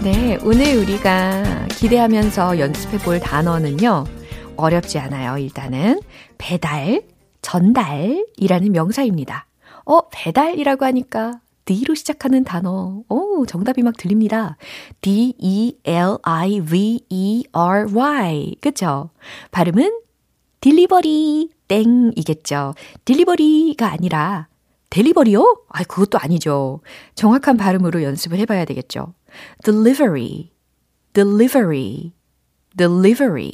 네, 0.03 0.37
오늘 0.43 0.77
우리가 0.77 1.67
기대하면서 1.67 2.57
연습해 2.57 2.97
볼 2.97 3.19
단어는요. 3.19 4.05
어렵지 4.57 4.97
않아요. 4.97 5.37
일단은 5.37 6.01
배달, 6.39 7.03
전달이라는 7.43 8.71
명사입니다. 8.71 9.45
어, 9.85 10.09
배달이라고 10.09 10.85
하니까 10.85 11.39
D로 11.65 11.93
시작하는 11.93 12.43
단어. 12.43 13.03
오, 13.09 13.45
정답이 13.45 13.83
막 13.83 13.95
들립니다. 13.95 14.57
D-E-L-I-V-E-R-Y. 15.01 15.75
그쵸? 18.59 19.11
발음은 19.51 19.99
delivery 20.61 21.51
땡이겠죠. 21.67 22.73
delivery가 23.05 23.91
아니라 23.91 24.47
delivery요? 24.89 25.63
아, 25.69 25.83
그것도 25.83 26.17
아니죠. 26.19 26.81
정확한 27.13 27.57
발음으로 27.57 28.01
연습을 28.01 28.39
해 28.39 28.45
봐야 28.45 28.65
되겠죠. 28.65 29.13
Delivery, 29.63 30.51
delivery, 31.13 32.13
delivery. 32.75 33.51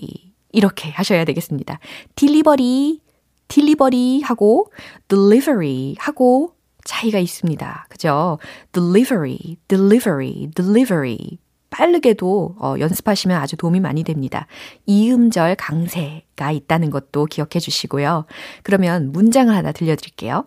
이렇게 0.52 0.90
하셔야 0.90 1.26
되겠습니다. 1.26 1.80
delivery, 2.16 3.02
delivery 3.48 4.22
하고 4.22 4.72
delivery 5.08 5.96
하고 6.00 6.54
차이가 6.84 7.20
있습니다. 7.20 7.88
그죠? 7.90 8.40
delivery, 8.72 9.58
delivery, 9.68 10.50
delivery. 10.56 11.40
빠르게도 11.70 12.56
어, 12.60 12.76
연습하시면 12.80 13.40
아주 13.40 13.58
도움이 13.58 13.82
많이 13.82 14.04
됩니다. 14.04 14.48
이음절 14.86 15.56
강세가 15.56 16.52
있다는 16.52 16.90
것도 16.90 17.26
기억해 17.26 17.60
주시고요. 17.60 18.26
그러면 18.64 19.12
문장을 19.12 19.54
하나 19.54 19.72
들려드릴게요. 19.72 20.46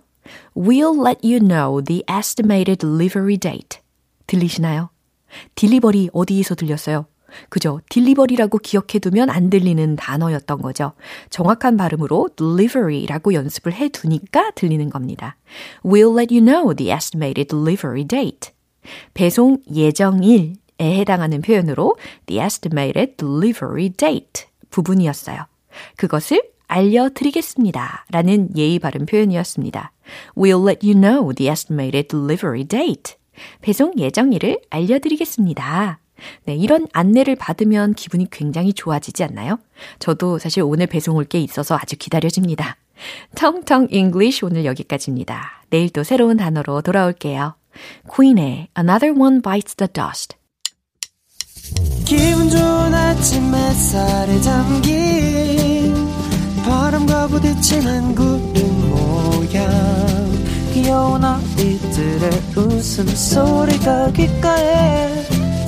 We'll 0.57 1.07
let 1.07 1.21
you 1.23 1.41
know 1.41 1.83
the 1.85 2.03
estimated 2.11 2.79
delivery 2.79 3.37
date. 3.37 3.81
들리시나요? 4.27 4.91
딜리버리 5.55 6.11
어디에서 6.13 6.55
들렸어요? 6.55 7.07
그죠? 7.49 7.81
딜리버리라고 7.89 8.59
기억해두면 8.59 9.31
안 9.31 9.51
들리는 9.51 9.97
단어였던 9.97 10.63
거죠. 10.63 10.93
정확한 11.31 11.77
발음으로 11.77 12.31
delivery라고 12.37 13.35
연습을 13.35 13.73
해두니까 13.73 14.53
들리는 14.53 14.91
겁니다. 14.91 15.37
We'll 15.85 16.19
let 16.19 16.35
you 16.35 16.45
know 16.45 16.75
the 16.75 16.93
estimated 16.93 17.49
delivery 17.49 18.05
date. 18.05 18.53
배송 19.15 19.59
예정일에 19.73 20.55
해당하는 20.81 21.43
표현으로 21.43 21.97
the 22.27 22.43
estimated 22.43 23.17
delivery 23.17 23.91
date 23.91 24.47
부분이었어요. 24.71 25.47
그것을 25.97 26.43
알려드리겠습니다. 26.67 28.07
라는 28.11 28.49
예의 28.57 28.79
바른 28.79 29.05
표현이었습니다. 29.07 29.93
We'll 30.37 30.69
let 30.69 30.87
you 30.87 30.99
know 30.99 31.33
the 31.35 31.51
estimated 31.51 32.09
delivery 32.09 32.65
date. 32.65 33.20
배송 33.61 33.93
예정일을 33.99 34.61
알려드리겠습니다. 34.71 35.99
네, 36.45 36.55
이런 36.55 36.87
안내를 36.93 37.37
받으면 37.37 37.95
기분이 37.95 38.29
굉장히 38.31 38.73
좋아지지 38.75 39.25
않나요? 39.25 39.59
저도 39.99 40.39
사실 40.39 40.63
오늘 40.63 40.87
배송 40.87 41.17
올 41.17 41.25
게 41.25 41.41
있어서 41.41 41.77
아주 41.77 41.97
기다려집니다. 41.97 42.77
텅텅 43.35 43.89
English 43.91 44.45
오늘 44.45 44.65
여기까지입니다. 44.67 45.65
내일 45.71 45.89
또 45.91 46.03
새로운 46.05 46.37
단어로 46.37 46.83
돌아올게요. 46.83 47.55
Queen의 48.09 48.69
Another 48.77 49.19
One 49.19 49.41
Bites 49.41 49.77
the 49.77 49.89
Dust. 49.91 50.37
기분 52.05 52.51
좋은 52.51 52.95
아침 52.95 53.55
햇살에 53.55 54.41
담긴 54.41 55.95
바람과 56.65 57.29
부딪히는 57.29 58.15
구름 58.15 58.91
모양 58.91 60.30
귀여운 60.83 61.23
아이들의 61.23 62.31
웃음소리가 62.57 64.13
귓가에 64.13 65.09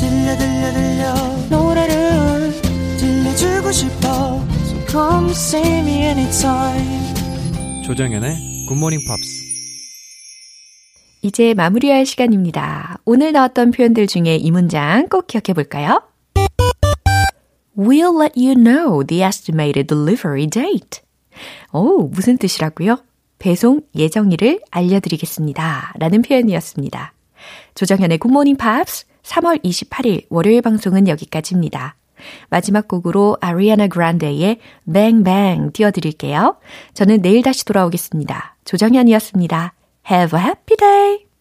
들려 0.00 0.38
들려 0.38 0.72
들려 0.72 1.14
노래를 1.50 2.52
들려주고 2.98 3.72
싶어 3.72 4.42
So 4.64 4.86
come 4.88 5.30
see 5.32 5.78
me 5.80 6.04
anytime 6.04 7.84
조정현의 7.84 8.66
굿모닝 8.68 9.00
팝스 9.06 9.42
이제 11.20 11.52
마무리할 11.52 12.06
시간입니다. 12.06 12.98
오늘 13.04 13.32
나왔던 13.32 13.72
표현들 13.72 14.06
중에 14.06 14.36
이 14.36 14.50
문장 14.50 15.08
꼭 15.08 15.26
기억해 15.26 15.52
볼까요? 15.52 16.02
We'll 17.76 18.18
let 18.18 18.32
you 18.34 18.54
know 18.54 19.04
the 19.06 19.22
estimated 19.22 19.86
delivery 19.88 20.46
date. 20.46 21.02
오, 21.72 22.08
무슨 22.08 22.38
뜻이라고요? 22.38 22.96
배송 23.42 23.80
예정일을 23.96 24.60
알려드리겠습니다. 24.70 25.94
라는 25.98 26.22
표현이었습니다. 26.22 27.12
조정현의 27.74 28.18
굿모닝 28.18 28.56
팝스 28.56 29.06
3월 29.24 29.60
28일 29.64 30.26
월요일 30.30 30.62
방송은 30.62 31.08
여기까지입니다. 31.08 31.96
마지막 32.50 32.86
곡으로 32.86 33.36
아리아나 33.40 33.88
그란데의 33.88 34.60
Bang 34.92 35.72
띄워드릴게요. 35.72 36.56
저는 36.94 37.20
내일 37.20 37.42
다시 37.42 37.64
돌아오겠습니다. 37.64 38.58
조정현이었습니다. 38.64 39.74
Have 40.08 40.38
a 40.38 40.44
happy 40.44 40.76
day! 40.76 41.31